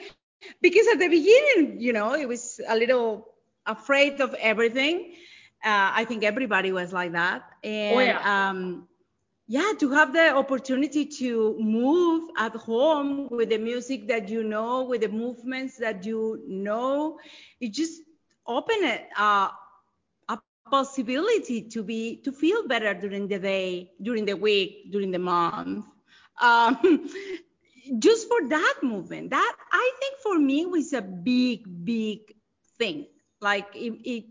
[0.62, 3.28] because at the beginning, you know, it was a little
[3.66, 5.14] afraid of everything.
[5.64, 7.44] Uh, I think everybody was like that.
[7.64, 8.50] And oh, yeah.
[8.50, 8.88] um,
[9.48, 14.84] yeah, to have the opportunity to move at home with the music that you know,
[14.84, 17.20] with the movements that you know,
[17.60, 18.02] it just
[18.48, 19.50] opened it, uh,
[20.30, 20.40] a
[20.70, 25.86] possibility to be to feel better during the day, during the week, during the month.
[26.40, 27.10] Um,
[28.00, 32.20] just for that movement, that I think for me was a big, big
[32.78, 33.08] thing.
[33.42, 34.26] Like it, it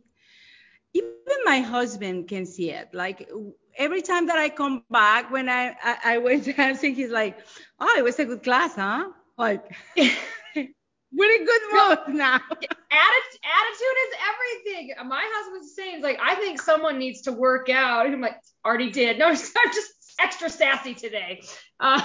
[0.94, 2.88] even my husband can see it.
[2.92, 3.28] Like
[3.76, 7.38] every time that I come back when I, I, I was dancing, he's like,
[7.78, 9.09] oh, it was a good class, huh?
[9.38, 9.64] Like,
[9.96, 12.34] we're in good mood now.
[12.34, 15.09] Attitude, attitude is everything.
[15.09, 18.07] My husband's saying, like, I think someone needs to work out.
[18.07, 19.18] I'm like, already did.
[19.18, 21.43] No, I'm just extra sassy today.
[21.79, 22.01] Uh,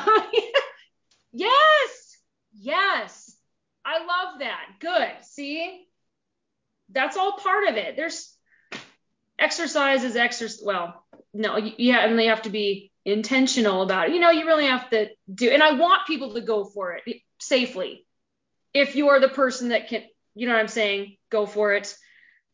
[1.34, 2.18] yes,
[2.53, 3.36] yes.
[3.84, 4.61] I love that.
[4.80, 5.11] Good.
[5.24, 5.86] See,
[6.89, 7.95] that's all part of it.
[7.95, 8.36] There's
[9.38, 10.61] exercise is exercise.
[10.63, 11.03] Well,
[11.34, 14.13] no, yeah, and they have to be intentional about it.
[14.13, 17.22] You know, you really have to do, and I want people to go for it
[17.39, 18.05] safely.
[18.74, 20.03] If you are the person that can,
[20.34, 21.95] you know what I'm saying, go for it.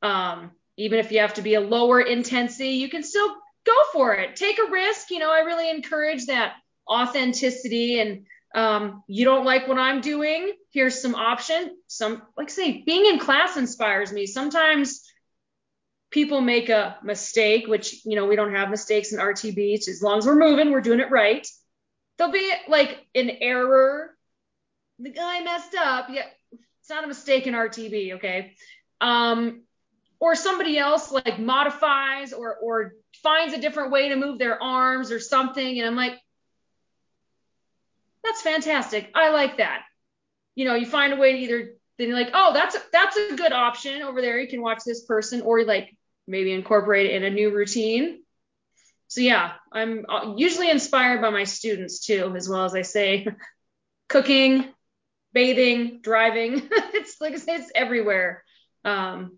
[0.02, 3.36] Um, even if you have to be a lower intensity, you can still
[3.72, 4.36] go for it.
[4.36, 5.12] Take a risk.
[5.12, 6.54] You know, I really encourage that
[6.88, 10.52] authenticity and um, you don't like what I'm doing.
[10.72, 11.78] Here's some option.
[11.88, 14.26] Some, like say, being in class inspires me.
[14.26, 15.02] Sometimes
[16.10, 19.76] people make a mistake, which, you know, we don't have mistakes in RTB.
[19.88, 21.48] As long as we're moving, we're doing it right.
[22.18, 24.12] There'll be like an error.
[25.00, 26.08] The guy messed up.
[26.12, 28.54] Yeah, it's not a mistake in RTB, okay?
[29.00, 29.64] Um,
[30.20, 32.94] or somebody else like modifies or or
[33.24, 35.80] finds a different way to move their arms or something.
[35.80, 36.18] And I'm like,
[38.24, 39.12] that's fantastic.
[39.16, 39.84] I like that.
[40.56, 43.16] You know, you find a way to either then you're like, oh, that's a, that's
[43.16, 44.40] a good option over there.
[44.40, 45.96] You can watch this person, or like
[46.28, 48.24] maybe incorporate it in a new routine.
[49.08, 53.28] So yeah, I'm uh, usually inspired by my students too, as well as I say,
[54.10, 54.66] cooking,
[55.32, 56.68] bathing, driving.
[56.72, 58.44] it's like I say, it's everywhere.
[58.84, 59.38] Um,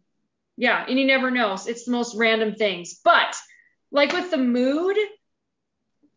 [0.55, 1.53] yeah, and you never know.
[1.53, 2.99] It's the most random things.
[3.03, 3.35] But
[3.93, 4.97] like with the mood,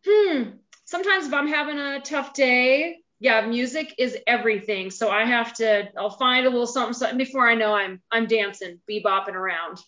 [0.07, 0.43] hmm,
[0.85, 4.91] sometimes if I'm having a tough day, yeah, music is everything.
[4.91, 8.27] So I have to, I'll find a little something, something before I know I'm, I'm
[8.27, 9.79] dancing, bebopping around.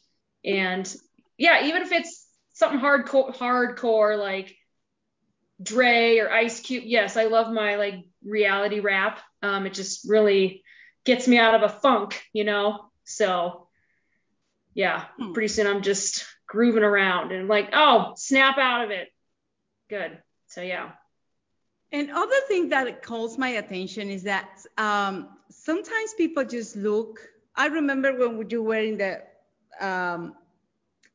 [0.45, 0.93] And
[1.37, 4.57] yeah, even if it's something hardcore, hardcore like
[5.63, 6.85] Dre or Ice Cube.
[6.87, 9.21] Yes, I love my like reality rap.
[9.43, 10.63] Um, it just really
[11.05, 12.91] gets me out of a funk, you know.
[13.05, 13.69] So
[14.75, 15.33] yeah, Hmm.
[15.33, 19.09] pretty soon I'm just grooving around and like, oh, snap out of it.
[19.89, 20.19] Good.
[20.49, 20.91] So yeah.
[21.93, 27.21] And other thing that calls my attention is that um, sometimes people just look.
[27.55, 29.23] I remember when you were in the
[29.81, 30.35] um,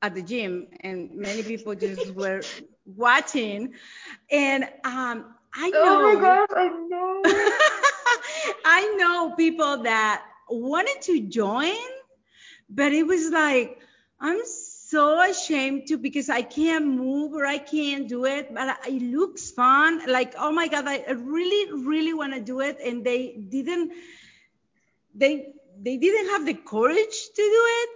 [0.01, 2.41] at the gym, and many people just were
[2.85, 3.73] watching,
[4.31, 5.83] and um, I know.
[5.83, 7.21] Oh my gosh, I know.
[8.65, 11.75] I know people that wanted to join,
[12.69, 13.79] but it was like,
[14.19, 14.39] I'm
[14.93, 19.51] so ashamed to because I can't move or I can't do it, but it looks
[19.51, 20.01] fun.
[20.07, 22.77] Like, oh my God, I really, really want to do it.
[22.85, 23.91] And they didn't,
[25.15, 27.89] they, they didn't have the courage to do it.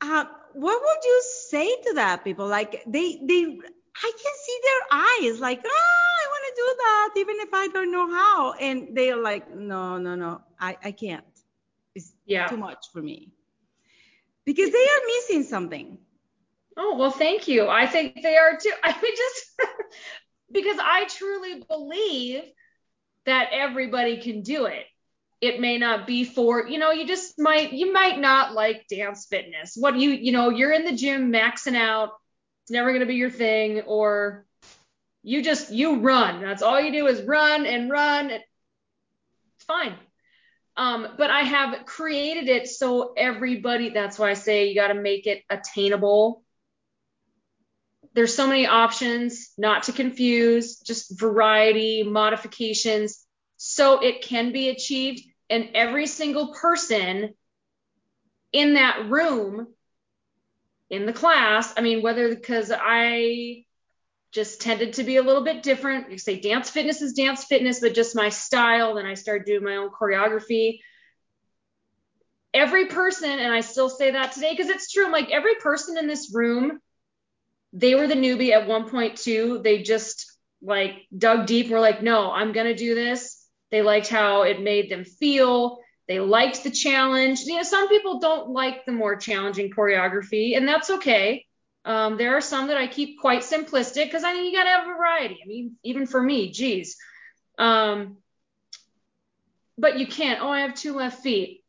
[0.00, 0.24] Uh,
[0.54, 2.46] what would you say to that people?
[2.46, 7.10] Like they, they, I can see their eyes like, ah, I want to do that,
[7.18, 8.52] even if I don't know how.
[8.52, 11.24] And they're like, no, no, no, I, I can't.
[11.94, 12.48] It's Yeah.
[12.48, 13.32] too much for me.
[14.44, 15.98] Because they are missing something.
[16.80, 17.68] Oh, well, thank you.
[17.68, 18.72] I think they are too.
[18.84, 19.60] I mean, just
[20.52, 22.42] because I truly believe
[23.26, 24.84] that everybody can do it.
[25.40, 29.26] It may not be for, you know, you just might, you might not like dance
[29.28, 29.76] fitness.
[29.76, 32.10] What you, you know, you're in the gym maxing out.
[32.62, 33.82] It's never going to be your thing.
[33.82, 34.46] Or
[35.22, 36.42] you just, you run.
[36.42, 38.30] That's all you do is run and run.
[38.30, 38.44] It's
[39.66, 39.94] fine.
[40.76, 44.94] Um, but I have created it so everybody, that's why I say you got to
[44.94, 46.42] make it attainable
[48.18, 53.24] there's so many options, not to confuse, just variety, modifications,
[53.56, 55.22] so it can be achieved.
[55.48, 57.34] And every single person
[58.52, 59.68] in that room,
[60.90, 63.64] in the class, I mean, whether because I
[64.32, 66.10] just tended to be a little bit different.
[66.10, 68.96] You say dance fitness is dance fitness, but just my style.
[68.96, 70.80] Then I started doing my own choreography.
[72.52, 75.06] Every person, and I still say that today because it's true.
[75.06, 76.80] I'm like every person in this room
[77.72, 79.62] they were the newbie at 1.2.
[79.62, 81.70] They just like dug deep.
[81.70, 83.44] Were like, no, I'm gonna do this.
[83.70, 85.78] They liked how it made them feel.
[86.06, 87.40] They liked the challenge.
[87.40, 91.44] You know, some people don't like the more challenging choreography, and that's okay.
[91.84, 94.86] Um, there are some that I keep quite simplistic because I mean you gotta have
[94.86, 95.40] variety.
[95.42, 96.96] I mean, even for me, geez.
[97.58, 98.18] Um,
[99.76, 100.40] but you can't.
[100.42, 101.62] Oh, I have two left feet.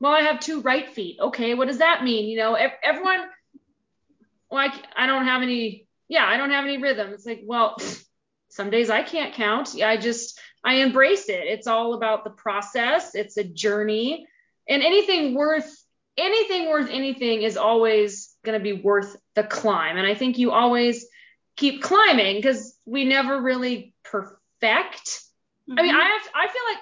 [0.00, 1.18] Well, I have two right feet.
[1.20, 2.28] Okay, what does that mean?
[2.28, 3.20] You know, everyone
[4.52, 7.08] well, I don't have any, yeah, I don't have any rhythm.
[7.14, 7.76] It's like, well,
[8.50, 9.74] some days I can't count.
[9.82, 11.46] I just, I embrace it.
[11.46, 13.14] It's all about the process.
[13.14, 14.26] It's a journey
[14.68, 15.74] and anything worth,
[16.18, 19.96] anything worth anything is always going to be worth the climb.
[19.96, 21.06] And I think you always
[21.56, 25.22] keep climbing because we never really perfect.
[25.70, 25.98] I mean, Mhm.
[25.98, 26.78] I have, I feel like,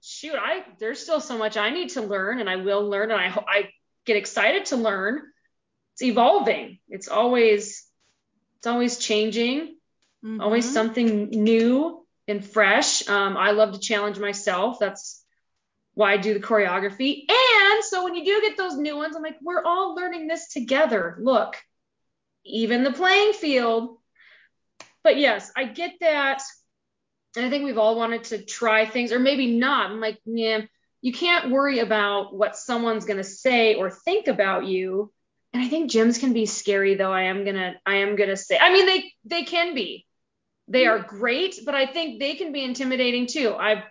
[0.00, 3.20] shoot, I, there's still so much I need to learn and I will learn and
[3.20, 3.70] I, I
[4.04, 5.22] get excited to learn
[5.94, 6.78] it's evolving.
[6.88, 7.86] It's always
[8.58, 9.76] it's always changing
[10.40, 10.72] always Mhm.
[10.72, 13.08] something new and fresh.
[13.08, 14.78] Um, i love to challenge myself.
[14.78, 15.24] That's
[15.94, 17.24] why i do the choreography.
[17.28, 20.48] And so when you do get those new ones i'm like we're all learning this
[20.48, 21.16] together.
[21.20, 21.56] Look
[22.44, 23.98] even the playing field.
[25.02, 26.40] But yes i get that.
[27.36, 29.90] And i think we've all wanted to try things or maybe not.
[29.90, 30.62] I'm like yeah
[31.00, 35.12] you can't worry about what someone's going to say or think about you
[35.52, 38.36] and i think gyms can be scary though i am going to i am to
[38.36, 40.06] say i mean they they can be.
[40.68, 43.54] They are great but i think they can be intimidating too.
[43.54, 43.82] I've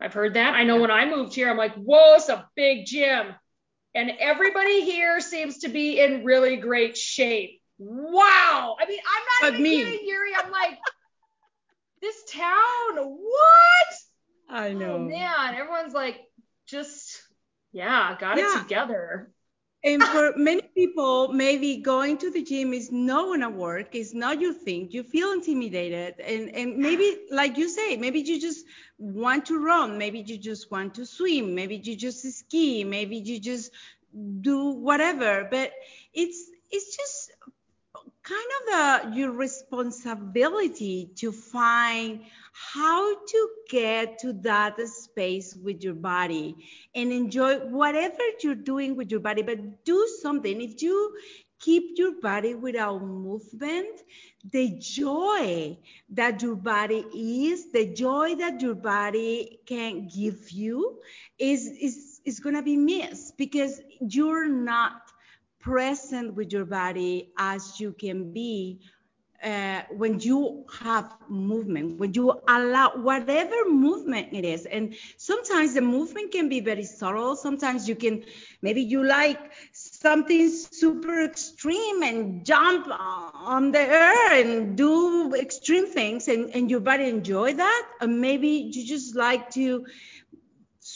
[0.00, 0.54] i've heard that.
[0.54, 3.34] I know when i moved here i'm like whoa it's a big gym.
[3.94, 7.62] And everybody here seems to be in really great shape.
[7.78, 8.76] Wow.
[8.80, 9.84] I mean i'm not But even me.
[9.84, 10.30] kidding yuri.
[10.36, 10.78] I'm like
[12.02, 12.96] this town?
[12.96, 13.94] What?
[14.50, 14.94] I oh, know.
[14.94, 16.20] Oh man, everyone's like
[16.66, 17.22] just
[17.72, 18.58] yeah, got Yeah.
[18.58, 19.30] it together.
[19.86, 23.94] And for many people, maybe going to the gym is not gonna work.
[23.94, 24.88] It's not your thing.
[24.90, 28.66] You feel intimidated, and and maybe like you say, maybe you just
[28.98, 29.98] want to run.
[29.98, 31.54] Maybe you just want to swim.
[31.54, 32.84] Maybe you just ski.
[32.84, 33.72] Maybe you just
[34.42, 35.48] do whatever.
[35.50, 35.72] But
[36.14, 37.25] it's it's just
[38.26, 42.20] kind of the your responsibility to find
[42.52, 46.56] how to get to that space with your body
[46.94, 50.60] and enjoy whatever you're doing with your body but do something.
[50.60, 51.14] If you
[51.60, 54.02] keep your body without movement
[54.52, 55.76] the joy
[56.10, 60.98] that your body is the joy that your body can give you
[61.38, 65.05] is is is going to be missed because you're not
[65.66, 68.78] present with your body as you can be
[69.44, 75.80] uh, when you have movement, when you allow whatever movement it is, and sometimes the
[75.80, 77.36] movement can be very subtle.
[77.36, 78.22] Sometimes you can,
[78.62, 79.38] maybe you like
[79.72, 82.88] something super extreme and jump
[83.34, 87.88] on the air and do extreme things, and, and your body enjoy that.
[88.00, 89.84] Or maybe you just like to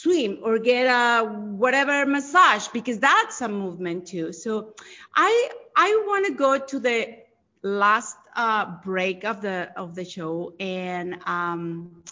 [0.01, 4.33] swim or get a whatever massage because that's a movement too.
[4.33, 4.73] So
[5.15, 7.17] I I want to go to the
[7.63, 12.03] last uh, break of the of the show, and um,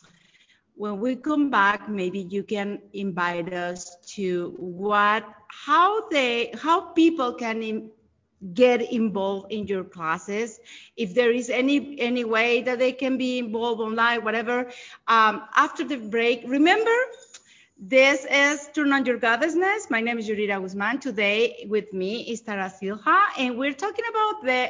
[0.75, 7.33] when we come back, maybe you can invite us to what how they how people
[7.33, 7.89] can in,
[8.53, 10.59] get involved in your classes
[10.95, 14.71] if there is any any way that they can be involved online whatever
[15.07, 16.95] um, after the break remember
[17.79, 19.89] this is Turn on Your Goddessness.
[19.89, 20.99] My name is Yurira Guzman.
[20.99, 24.69] Today with me is Tara Silha, and we're talking about the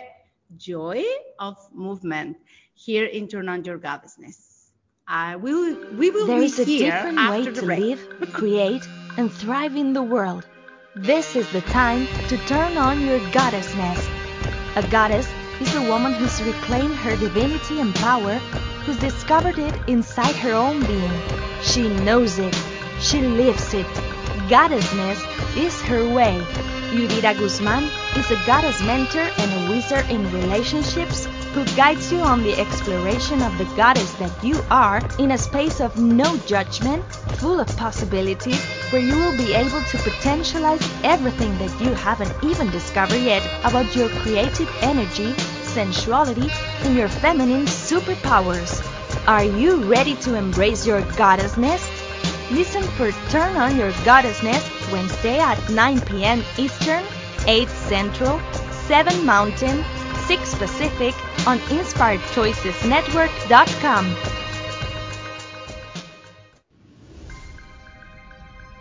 [0.57, 1.03] joy
[1.39, 2.37] of movement
[2.75, 4.69] here in Turn on Your Goddessness.
[5.07, 8.87] Uh, we will, we will There be is a here different way to live, create,
[9.17, 10.45] and thrive in the world.
[10.95, 14.07] This is the time to turn on your goddessness.
[14.75, 15.27] A goddess
[15.59, 18.35] is a woman who's reclaimed her divinity and power,
[18.85, 21.11] who's discovered it inside her own being.
[21.63, 22.55] She knows it.
[23.01, 23.87] She lives it.
[24.49, 25.19] Goddessness
[25.55, 26.37] is her way.
[26.91, 27.83] Yurira Guzman
[28.17, 33.41] is a goddess mentor and a wizard in relationships who guides you on the exploration
[33.41, 37.03] of the goddess that you are in a space of no judgment,
[37.39, 38.59] full of possibilities,
[38.91, 43.95] where you will be able to potentialize everything that you haven't even discovered yet about
[43.95, 45.33] your creative energy,
[45.63, 46.49] sensuality,
[46.83, 48.83] and your feminine superpowers.
[49.27, 52.08] Are you ready to embrace your goddessness?
[52.51, 56.43] Listen for Turn On Your Goddessness Wednesday at 9 p.m.
[56.57, 57.03] Eastern,
[57.45, 58.41] 8 Central,
[58.87, 59.85] 7 Mountain,
[60.25, 61.13] 6 Pacific
[61.47, 64.15] on InspiredChoicesNetwork.com.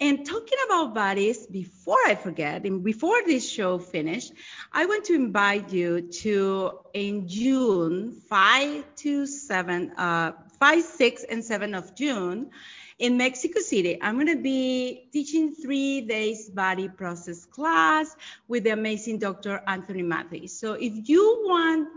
[0.00, 1.46] and talking about bodies.
[1.46, 4.32] Before I forget, and before this show finished,
[4.72, 11.44] I want to invite you to in June, five to seven, uh, five, six, and
[11.44, 12.50] seven of June
[12.98, 13.98] in Mexico City.
[14.02, 18.14] I'm going to be teaching three days body process class
[18.48, 19.62] with the amazing Dr.
[19.66, 20.58] Anthony Matthews.
[20.58, 21.88] So if you want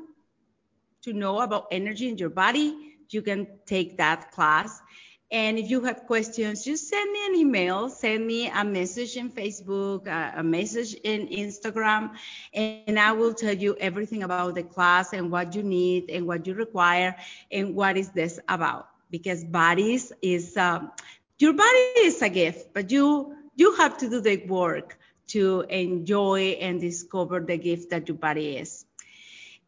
[1.04, 4.80] to know about energy in your body, you can take that class.
[5.32, 9.30] And if you have questions, just send me an email, send me a message in
[9.32, 12.12] Facebook, a, a message in Instagram,
[12.54, 16.46] and I will tell you everything about the class and what you need and what
[16.46, 17.16] you require
[17.52, 20.92] and what is this about because bodies is um,
[21.38, 26.58] your body is a gift, but you you have to do the work to enjoy
[26.60, 28.86] and discover the gift that your body is.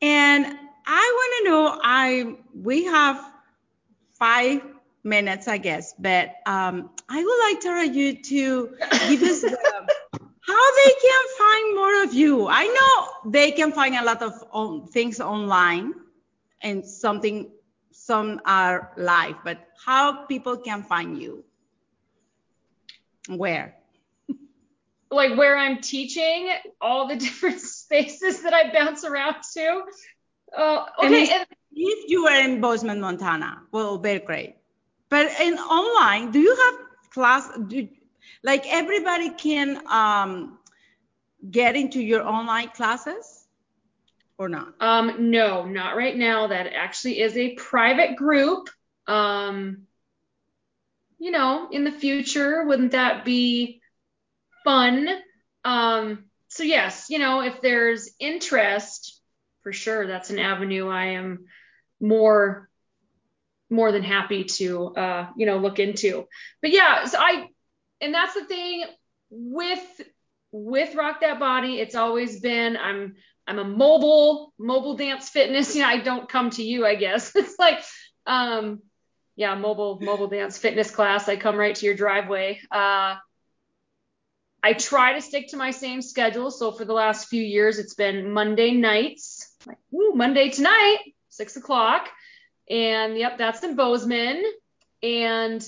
[0.01, 0.45] And
[0.85, 3.19] I want to know, I we have
[4.19, 4.61] five
[5.03, 8.75] minutes, I guess, but um, I would like Tara you to
[9.09, 9.43] give us
[10.47, 12.47] how they can find more of you.
[12.47, 15.93] I know they can find a lot of things online
[16.61, 17.51] and something
[17.91, 21.43] some are live, but how people can find you?
[23.29, 23.75] Where?
[25.11, 26.49] Like where I'm teaching,
[26.81, 29.83] all the different spaces that I bounce around to.
[30.57, 34.55] Uh, okay, if, and if you are in Bozeman, Montana, well, very great.
[35.13, 37.47] But in online, do you have class?
[37.67, 37.87] Do,
[38.41, 40.57] like everybody can um,
[41.51, 43.45] get into your online classes
[44.39, 44.73] or not?
[44.79, 46.47] Um, no, not right now.
[46.47, 48.71] That actually is a private group.
[49.05, 49.83] Um,
[51.19, 53.83] you know, in the future, wouldn't that be
[54.63, 55.07] fun?
[55.63, 59.21] Um, so yes, you know, if there's interest,
[59.61, 61.45] for sure, that's an avenue I am
[62.01, 62.67] more
[63.73, 66.27] more than happy to uh, you know, look into.
[66.61, 67.47] But yeah, so I
[67.99, 68.85] and that's the thing
[69.29, 70.01] with
[70.51, 73.15] with Rock That Body, it's always been I'm
[73.47, 75.75] I'm a mobile mobile dance fitness.
[75.75, 77.35] You know, I don't come to you, I guess.
[77.35, 77.83] It's like
[78.25, 78.81] um
[79.35, 81.27] yeah, mobile mobile dance fitness class.
[81.27, 82.61] I come right to your driveway.
[82.71, 83.15] Uh
[84.65, 86.49] I try to stick to my same schedule.
[86.49, 91.57] So for the last few years, it's been Monday nights, like, ooh, Monday tonight, six
[91.57, 92.07] o'clock.
[92.69, 94.43] And yep, that's in Bozeman.
[95.01, 95.65] And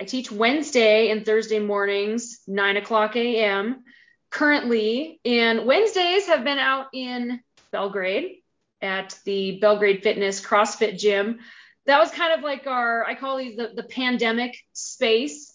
[0.00, 3.84] I teach Wednesday and Thursday mornings, 9 o'clock a.m.
[4.30, 5.20] currently.
[5.24, 8.42] And Wednesdays have been out in Belgrade
[8.82, 11.38] at the Belgrade Fitness CrossFit Gym.
[11.86, 15.54] That was kind of like our, I call these the, the pandemic space.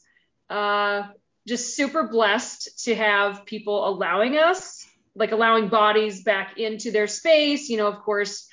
[0.50, 1.04] Uh,
[1.48, 7.70] just super blessed to have people allowing us, like allowing bodies back into their space.
[7.70, 8.48] You know, of course,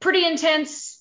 [0.00, 0.97] pretty intense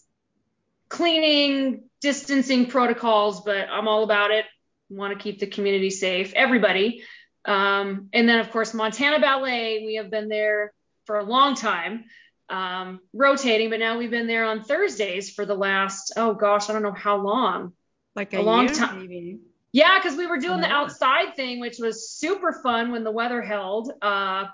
[0.90, 4.46] cleaning, distancing protocols, but I'm all about it.
[4.90, 7.04] Want to keep the community safe, everybody.
[7.46, 10.74] Um, and then, of course, Montana Ballet, we have been there
[11.06, 12.06] for a long time,
[12.50, 16.74] um, rotating, but now we've been there on Thursdays for the last, oh gosh, I
[16.74, 17.74] don't know how long.
[18.16, 19.02] Like a, a long time.
[19.02, 19.40] Maybe.
[19.72, 23.42] Yeah, because we were doing the outside thing, which was super fun when the weather
[23.42, 23.92] held.
[24.02, 24.46] Uh,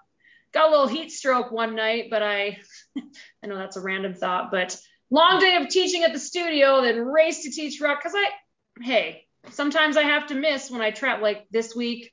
[0.53, 2.59] got a little heat stroke one night, but I,
[3.43, 4.77] I know that's a random thought, but
[5.13, 7.99] long day of teaching at the studio, then race to teach rock.
[8.01, 11.21] Because I, hey, sometimes I have to miss when I trap.
[11.21, 12.11] Like this week,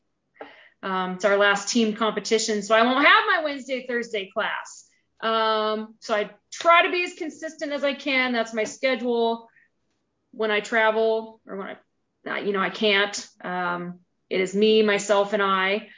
[0.82, 4.86] um, it's our last team competition, so I won't have my Wednesday Thursday class.
[5.20, 8.32] Um, so I try to be as consistent as I can.
[8.32, 9.48] That's my schedule
[10.32, 11.76] when I travel or when I
[12.44, 13.28] you know, I can't.
[13.42, 15.88] Um, it is me, myself, and I.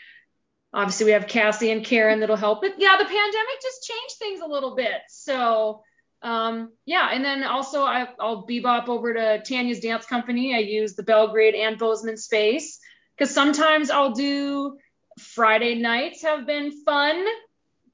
[0.73, 2.63] Obviously, we have Cassie and Karen that'll help.
[2.63, 5.01] But yeah, the pandemic just changed things a little bit.
[5.09, 5.83] So
[6.23, 10.55] um, yeah, and then also I, will bebop over to Tanya's dance company.
[10.55, 12.79] I use the Belgrade and Bozeman space
[13.17, 14.79] because sometimes I'll do
[15.19, 17.25] Friday nights have been fun.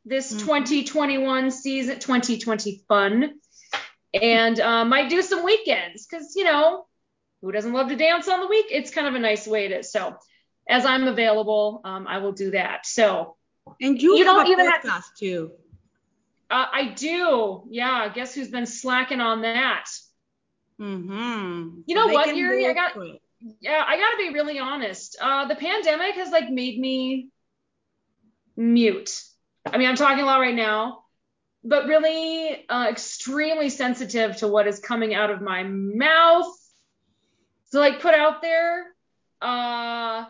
[0.05, 0.47] This mm-hmm.
[0.47, 3.35] 2021 season, 2020 fun,
[4.15, 6.87] and uh, might do some weekends because you know
[7.41, 8.67] who doesn't love to dance on the week?
[8.71, 9.83] It's kind of a nice way to.
[9.83, 10.17] So,
[10.69, 12.85] as I'm available, um, I will do that.
[12.85, 13.37] So,
[13.81, 15.53] and you, you don't even have to, too.
[16.51, 17.65] Uh, I do.
[17.71, 18.09] Yeah.
[18.13, 19.85] Guess who's been slacking on that?
[20.81, 21.81] Mm-hmm.
[21.87, 22.67] You know what, Yuri?
[22.67, 22.93] I got.
[23.61, 25.17] Yeah, I got to be really honest.
[25.21, 27.29] Uh, the pandemic has like made me
[28.57, 29.23] mute.
[29.67, 31.05] I mean, I'm talking a lot right now,
[31.63, 36.53] but really uh, extremely sensitive to what is coming out of my mouth
[37.71, 38.87] so like put out there.
[39.41, 40.25] Uh,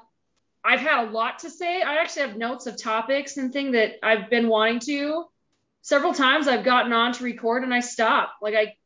[0.64, 1.82] I've had a lot to say.
[1.82, 5.24] I actually have notes of topics and thing that I've been wanting to.
[5.88, 8.34] Several times I've gotten on to record and I stop.
[8.42, 8.76] Like I,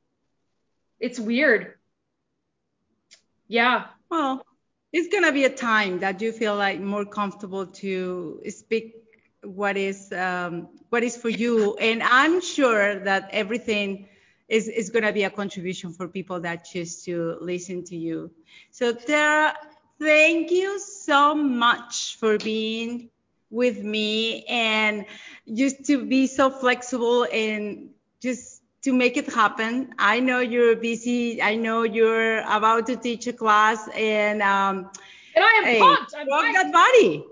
[1.00, 1.74] it's weird.
[3.48, 3.86] Yeah.
[4.08, 4.46] Well,
[4.92, 8.94] it's gonna be a time that you feel like more comfortable to speak
[9.42, 14.06] what is um, what is for you, and I'm sure that everything
[14.48, 18.30] is, is going to be a contribution for people that choose to listen to you.
[18.70, 19.56] So Tara,
[19.98, 23.10] thank you so much for being
[23.52, 25.04] with me and
[25.54, 27.90] just to be so flexible and
[28.20, 29.94] just to make it happen.
[29.98, 31.40] I know you're busy.
[31.40, 34.90] I know you're about to teach a class and um,
[35.36, 36.14] and I am hey, pumped.
[36.16, 37.24] I'm rock that body.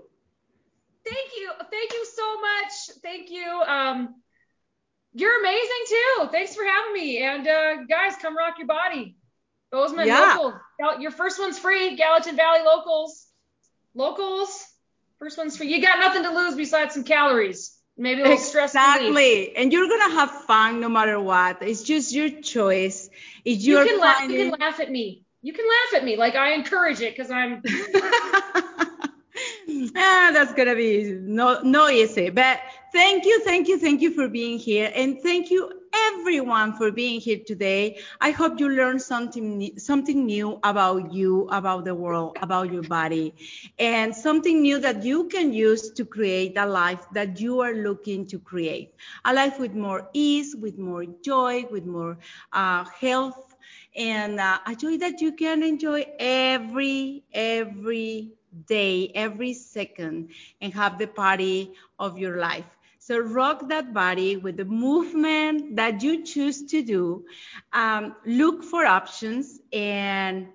[1.03, 1.51] Thank you.
[1.71, 2.73] Thank you so much.
[3.01, 3.47] Thank you.
[3.67, 4.15] Um,
[5.13, 6.27] you're amazing too.
[6.31, 7.23] Thanks for having me.
[7.23, 9.17] And uh, guys, come rock your body.
[9.71, 10.35] Bozeman yeah.
[10.37, 10.53] locals.
[10.99, 11.95] Your first one's free.
[11.95, 13.27] Gallatin Valley locals.
[13.95, 14.70] Locals.
[15.21, 15.67] First one's free.
[15.67, 17.77] You got nothing to lose besides some calories.
[17.95, 19.55] Maybe a little stress Exactly.
[19.55, 21.61] And you're gonna have fun no matter what.
[21.61, 23.07] It's just your choice.
[23.45, 24.27] It's you can laugh.
[24.27, 25.23] You can laugh at me.
[25.43, 26.17] You can laugh at me.
[26.17, 27.61] Like I encourage it because I'm.
[29.95, 32.31] ah, that's gonna be no no easy.
[32.31, 32.59] But
[32.91, 37.19] thank you, thank you, thank you for being here, and thank you everyone for being
[37.19, 37.97] here today.
[38.19, 43.33] I hope you learned something something new about you, about the world, about your body,
[43.79, 48.25] and something new that you can use to create a life that you are looking
[48.27, 48.93] to create.
[49.25, 52.17] A life with more ease, with more joy, with more
[52.53, 53.55] uh, health,
[53.95, 58.31] and uh, a joy that you can enjoy every every
[58.67, 60.29] day, every second,
[60.61, 62.65] and have the party of your life.
[63.01, 67.25] So rock that body with the movement that you choose to do.
[67.73, 70.49] Um, look for options and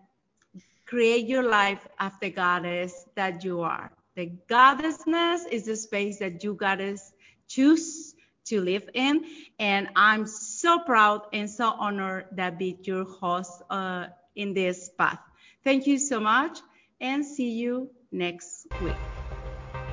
[0.86, 3.90] create your life as the goddess that you are.
[4.14, 7.12] The goddessness is the space that you goddess
[7.49, 9.24] choose to live in.
[9.59, 15.18] And I'm so proud and so honored that be your host uh, in this path.
[15.64, 16.61] Thank you so much
[17.01, 18.94] and see you next week.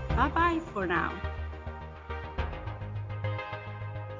[0.09, 1.32] Bye bye for now.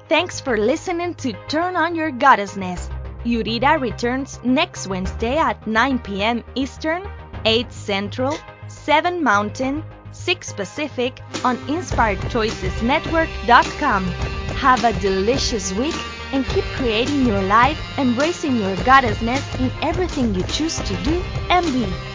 [0.06, 2.90] Thanks for listening to Turn On Your Goddessness.
[3.24, 6.44] Yurira returns next Wednesday at 9 p.m.
[6.54, 7.08] Eastern,
[7.46, 8.36] 8 Central,
[8.68, 9.82] 7 Mountain,
[10.12, 14.04] 6 Pacific on InspiredChoicesNetwork.com.
[14.04, 15.96] Have a delicious week
[16.34, 21.64] and keep creating your life, embracing your goddessness in everything you choose to do and
[21.72, 22.13] be.